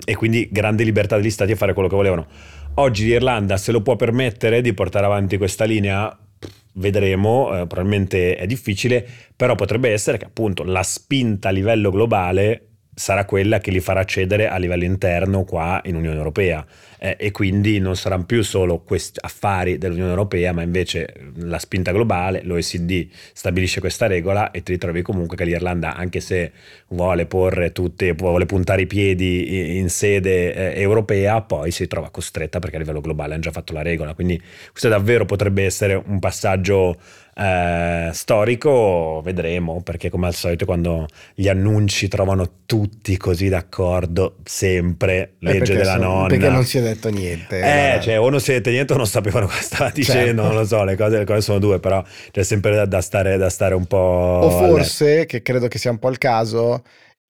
e 0.06 0.16
quindi 0.16 0.50
grande 0.52 0.84
libertà 0.84 1.18
degli 1.18 1.30
stati 1.30 1.52
a 1.52 1.56
fare 1.56 1.74
quello 1.74 1.88
che 1.88 1.96
volevano. 1.96 2.28
Oggi 2.76 3.06
l'Irlanda 3.06 3.58
se 3.58 3.72
lo 3.72 3.82
può 3.82 3.96
permettere 3.96 4.62
di 4.62 4.74
portare 4.74 5.06
avanti 5.06 5.38
questa 5.38 5.64
linea 5.64 6.18
vedremo, 6.74 7.50
eh, 7.50 7.68
probabilmente 7.68 8.36
è 8.36 8.46
difficile, 8.46 9.06
però 9.36 9.56
potrebbe 9.56 9.92
essere 9.92 10.18
che 10.18 10.26
appunto 10.26 10.64
la 10.64 10.84
spinta 10.84 11.50
a 11.50 11.52
livello 11.52 11.92
globale 11.92 12.68
sarà 12.94 13.26
quella 13.26 13.60
che 13.60 13.72
li 13.72 13.80
farà 13.80 14.04
cedere 14.04 14.48
a 14.48 14.58
livello 14.58 14.84
interno 14.84 15.44
qua 15.44 15.82
in 15.86 15.96
Unione 15.96 16.18
Europea. 16.18 16.66
Eh, 17.00 17.18
e 17.20 17.32
quindi 17.32 17.80
non 17.80 17.98
saranno 17.98 18.24
più 18.24 18.44
solo 18.44 18.80
questi 18.80 19.20
affari 19.22 19.78
dell'Unione 19.78 20.12
Europea 20.12 20.54
ma 20.54 20.62
invece 20.62 21.14
la 21.36 21.60
spinta 21.60 21.92
globale, 21.92 22.44
l'OECD 22.44 23.10
stabilisce 23.34 23.82
questa 23.82 24.08
regola 24.08 24.52
e 24.52 24.64
ti 24.64 24.72
ritrovi 24.72 25.02
comunque 25.02 25.36
che 25.36 25.44
l'Irlanda 25.44 25.96
anche 25.96 26.22
se 26.22 26.54
vuole 26.90 27.26
porre 27.26 27.74
tutte, 27.74 28.14
vuole 28.14 28.46
puntare 28.46 28.84
i 28.84 28.88
piedi 28.88 29.78
in 29.78 29.90
sede 29.90 30.54
eh, 30.76 30.82
europea 30.82 31.42
poi 31.42 31.72
si 31.72 31.88
trova 31.88 32.10
costretta 32.10 32.60
perché 32.60 32.78
a 32.78 32.80
livello 32.80 33.02
globale 33.02 33.34
hanno 33.34 33.42
già 33.42 33.52
fatto 33.52 33.74
la 33.74 33.82
regola. 33.82 34.14
Quindi 34.14 34.42
questo 34.70 34.88
davvero 34.88 35.26
potrebbe 35.26 35.66
essere 35.66 35.96
un 35.96 36.20
passaggio 36.20 36.96
eh, 37.36 38.10
storico 38.14 39.22
vedremo 39.24 39.82
perché 39.82 40.10
come 40.10 40.28
al 40.28 40.36
solito 40.36 40.66
quando 40.66 41.08
gli 41.34 41.48
annunci 41.48 42.08
trovano 42.08 42.62
tutti 42.66 43.18
così 43.18 43.50
d'accordo 43.50 44.38
sempre 44.44 45.34
legge 45.40 45.76
della 45.76 45.94
sono, 45.94 46.04
nonna. 46.04 46.28
perché 46.28 46.50
non 46.50 46.64
si 46.64 46.78
è 46.78 46.82
detto 46.82 47.10
niente 47.10 47.60
eh, 47.60 48.02
cioè, 48.02 48.20
o 48.20 48.30
non 48.30 48.40
si 48.40 48.52
è 48.52 48.56
detto 48.56 48.70
niente 48.70 48.94
o 48.94 48.98
non 48.98 49.08
sapevano 49.08 49.48
cosa 49.48 49.62
stava 49.62 49.90
dicendo 49.90 50.42
certo. 50.42 50.42
non 50.42 50.56
lo 50.56 50.66
so 50.66 50.84
le 50.84 50.96
cose, 50.96 51.18
le 51.18 51.26
cose, 51.26 51.42
sono 51.42 51.60
due 51.60 51.80
però 51.80 52.04
c'è 52.32 52.44
sempre 52.44 52.76
da, 52.76 52.86
da, 52.86 53.02
stare, 53.02 53.38
da 53.38 53.50
stare 53.50 53.74
un 53.74 53.86
po' 53.86 53.98
o 53.98 54.50
forse 54.50 55.14
alle... 55.14 55.26
che 55.26 55.42
credo 55.42 55.68
che 55.68 55.80
sia 55.80 55.90
un 55.90 56.00
po' 56.00 56.10
il 56.10 56.20
caso 56.20 56.84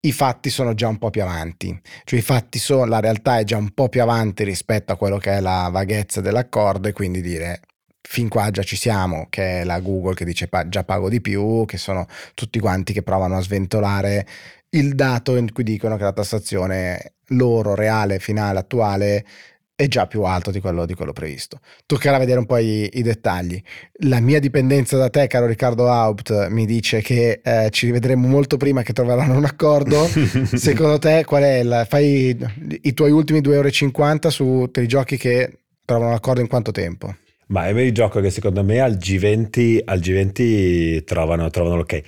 i 0.05 0.11
fatti 0.11 0.49
sono 0.49 0.73
già 0.73 0.89
un 0.89 0.97
po' 0.97 1.09
più 1.09 1.21
avanti, 1.21 1.79
cioè 2.03 2.19
i 2.19 2.21
fatti 2.21 2.59
sono, 2.59 2.83
la 2.83 2.99
realtà 2.99 3.39
è 3.39 3.45
già 3.45 3.55
un 3.55 3.71
po' 3.71 3.87
più 3.87 4.01
avanti 4.01 4.43
rispetto 4.43 4.91
a 4.91 4.97
quello 4.97 5.17
che 5.17 5.31
è 5.31 5.39
la 5.39 5.69
vaghezza 5.71 6.19
dell'accordo 6.19 6.89
e 6.89 6.91
quindi 6.91 7.21
dire 7.21 7.61
fin 8.07 8.27
qua 8.27 8.51
già 8.51 8.63
ci 8.63 8.75
siamo, 8.75 9.27
che 9.29 9.61
è 9.61 9.63
la 9.63 9.79
Google 9.79 10.13
che 10.13 10.25
dice 10.25 10.49
già 10.67 10.83
pago 10.83 11.09
di 11.09 11.21
più, 11.21 11.63
che 11.65 11.77
sono 11.77 12.05
tutti 12.33 12.59
quanti 12.59 12.93
che 12.93 13.01
provano 13.01 13.37
a 13.37 13.41
sventolare 13.41 14.27
il 14.69 14.95
dato 14.95 15.35
in 15.35 15.51
cui 15.51 15.63
dicono 15.63 15.97
che 15.97 16.03
la 16.03 16.13
tassazione 16.13 17.13
loro 17.27 17.75
reale, 17.75 18.19
finale, 18.19 18.59
attuale 18.59 19.25
è 19.75 19.87
già 19.87 20.05
più 20.05 20.23
alto 20.23 20.51
di 20.51 20.59
quello, 20.59 20.85
di 20.85 20.93
quello 20.93 21.13
previsto. 21.13 21.59
Toccherà 21.85 22.17
vedere 22.17 22.39
un 22.39 22.45
po' 22.45 22.57
i, 22.57 22.89
i, 22.93 23.01
dettagli. 23.01 23.61
La 24.01 24.19
mia 24.19 24.39
dipendenza 24.39 24.97
da 24.97 25.09
te, 25.09 25.27
caro 25.27 25.47
Riccardo 25.47 25.89
Haupt, 25.89 26.47
mi 26.49 26.65
dice 26.65 27.01
che 27.01 27.41
eh, 27.43 27.69
ci 27.71 27.87
rivedremo 27.87 28.27
molto 28.27 28.57
prima 28.57 28.83
che 28.83 28.93
troveranno 28.93 29.35
un 29.35 29.45
accordo. 29.45 30.07
Secondo 30.53 30.99
te 30.99 31.23
qual 31.25 31.43
è 31.43 31.59
il... 31.59 31.85
Fai 31.89 32.37
i 32.81 32.93
tuoi 32.93 33.11
ultimi 33.11 33.39
2,50 33.39 33.51
euro 33.53 34.29
su 34.29 34.69
te 34.71 34.85
giochi 34.85 35.17
che 35.17 35.59
trovano 35.85 36.09
un 36.09 36.15
accordo 36.15 36.41
in 36.41 36.47
quanto 36.47 36.71
tempo? 36.71 37.15
Ma 37.53 37.67
è 37.67 37.79
il 37.79 37.93
gioco 37.93 38.19
che 38.19 38.31
secondo 38.31 38.63
me 38.63 38.79
al 38.79 38.93
G20, 38.93 39.81
al 39.85 39.99
G20 39.99 41.03
trovano, 41.03 41.51
trovano 41.51 41.75
l'ok. 41.75 42.01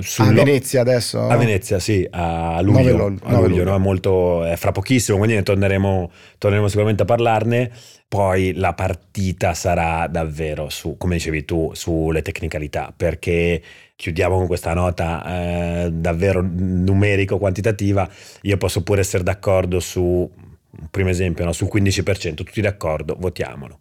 sul 0.00 0.26
a 0.26 0.32
Venezia 0.32 0.80
adesso? 0.80 1.28
A 1.28 1.36
Venezia, 1.36 1.78
sì, 1.78 2.04
a 2.10 2.60
luglio. 2.60 2.96
9 2.96 3.18
a 3.22 3.30
luglio, 3.30 3.46
luglio. 3.46 3.64
No? 3.64 3.78
Molto, 3.78 4.42
è 4.42 4.56
fra 4.56 4.72
pochissimo, 4.72 5.16
quindi 5.16 5.36
ne 5.36 5.44
torneremo, 5.44 6.10
torneremo 6.38 6.66
sicuramente 6.66 7.02
a 7.02 7.06
parlarne. 7.06 7.70
Poi 8.08 8.54
la 8.54 8.72
partita 8.72 9.54
sarà 9.54 10.08
davvero 10.08 10.68
su, 10.70 10.96
come 10.96 11.14
dicevi 11.14 11.44
tu, 11.44 11.70
sulle 11.72 12.22
tecnicalità, 12.22 12.92
perché 12.94 13.62
chiudiamo 13.94 14.36
con 14.38 14.48
questa 14.48 14.74
nota 14.74 15.84
eh, 15.84 15.90
davvero 15.92 16.42
numerico-quantitativa. 16.42 18.10
Io 18.42 18.56
posso 18.56 18.82
pure 18.82 19.02
essere 19.02 19.22
d'accordo 19.22 19.78
su, 19.78 20.00
un 20.00 20.88
primo 20.90 21.10
esempio, 21.10 21.44
no? 21.44 21.52
sul 21.52 21.68
15%, 21.72 22.34
tutti 22.34 22.60
d'accordo, 22.60 23.14
votiamolo. 23.16 23.78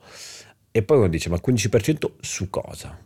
E 0.79 0.83
poi 0.83 0.97
uno 0.97 1.07
dice, 1.07 1.29
ma 1.29 1.39
15% 1.43 2.11
su 2.21 2.49
cosa? 2.49 2.97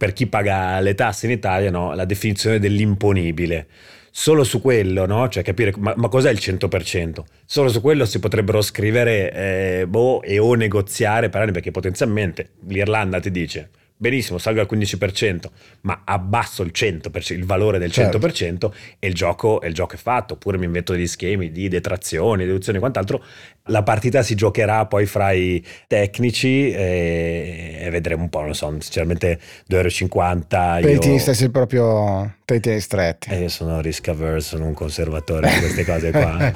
per 0.00 0.14
chi 0.14 0.26
paga 0.26 0.80
le 0.80 0.94
tasse 0.94 1.26
in 1.26 1.32
Italia, 1.32 1.70
no? 1.70 1.92
la 1.92 2.06
definizione 2.06 2.58
dell'imponibile. 2.58 3.66
Solo 4.10 4.44
su 4.44 4.62
quello, 4.62 5.04
no? 5.04 5.28
cioè 5.28 5.42
capire 5.42 5.74
ma, 5.76 5.92
ma, 5.94 6.08
cos'è 6.08 6.30
il 6.30 6.38
100%? 6.40 7.18
Solo 7.44 7.68
su 7.68 7.82
quello 7.82 8.06
si 8.06 8.18
potrebbero 8.18 8.62
scrivere 8.62 9.30
eh, 9.30 9.86
boh, 9.86 10.22
e 10.22 10.38
o 10.38 10.54
negoziare 10.54 11.28
per 11.28 11.42
anni, 11.42 11.52
perché 11.52 11.70
potenzialmente 11.70 12.52
l'Irlanda 12.66 13.20
ti 13.20 13.30
dice 13.30 13.68
benissimo, 14.00 14.38
salgo 14.38 14.60
al 14.60 14.68
15%, 14.70 15.44
ma 15.82 16.02
abbasso 16.06 16.62
il 16.62 16.72
100%, 16.74 17.34
il 17.34 17.44
valore 17.44 17.78
del 17.78 17.90
100% 17.90 18.32
certo. 18.32 18.74
e 18.98 19.06
il 19.06 19.14
gioco, 19.14 19.60
il 19.62 19.74
gioco 19.74 19.94
è 19.94 19.98
fatto, 19.98 20.34
oppure 20.34 20.56
mi 20.56 20.64
invento 20.64 20.94
degli 20.94 21.06
schemi 21.06 21.52
di 21.52 21.68
detrazioni, 21.68 22.46
deduzioni 22.46 22.78
e 22.78 22.80
quant'altro. 22.80 23.22
La 23.64 23.82
partita 23.82 24.22
si 24.22 24.34
giocherà 24.34 24.86
poi 24.86 25.04
fra 25.04 25.32
i 25.32 25.62
tecnici 25.86 26.70
e, 26.70 27.76
e 27.78 27.90
vedremo 27.90 28.22
un 28.22 28.30
po', 28.30 28.40
non 28.40 28.54
so, 28.54 28.74
sinceramente 28.78 29.38
2,50 29.68 29.76
euro. 29.76 30.98
Per 30.98 31.06
io... 31.06 31.14
i 31.14 31.18
stessi 31.18 31.50
proprio 31.50 32.36
te 32.46 32.54
li 32.54 32.60
tieni 32.60 32.80
stretti. 32.80 33.28
E 33.28 33.40
io 33.40 33.48
sono 33.50 33.82
risk 33.82 34.08
averse, 34.08 34.48
sono 34.48 34.64
un 34.64 34.74
conservatore 34.74 35.50
di 35.50 35.58
queste 35.58 35.84
cose 35.84 36.10
qua 36.10 36.50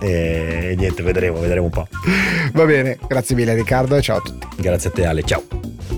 e, 0.00 0.70
e 0.72 0.74
niente, 0.76 1.04
vedremo, 1.04 1.38
vedremo 1.38 1.66
un 1.66 1.70
po'. 1.70 1.86
Va 2.52 2.64
bene, 2.64 2.98
grazie 3.06 3.36
mille 3.36 3.54
Riccardo 3.54 3.94
e 3.94 4.02
ciao 4.02 4.16
a 4.16 4.20
tutti. 4.20 4.46
Grazie 4.60 4.90
a 4.90 4.92
te 4.92 5.06
Ale, 5.06 5.22
ciao. 5.22 5.97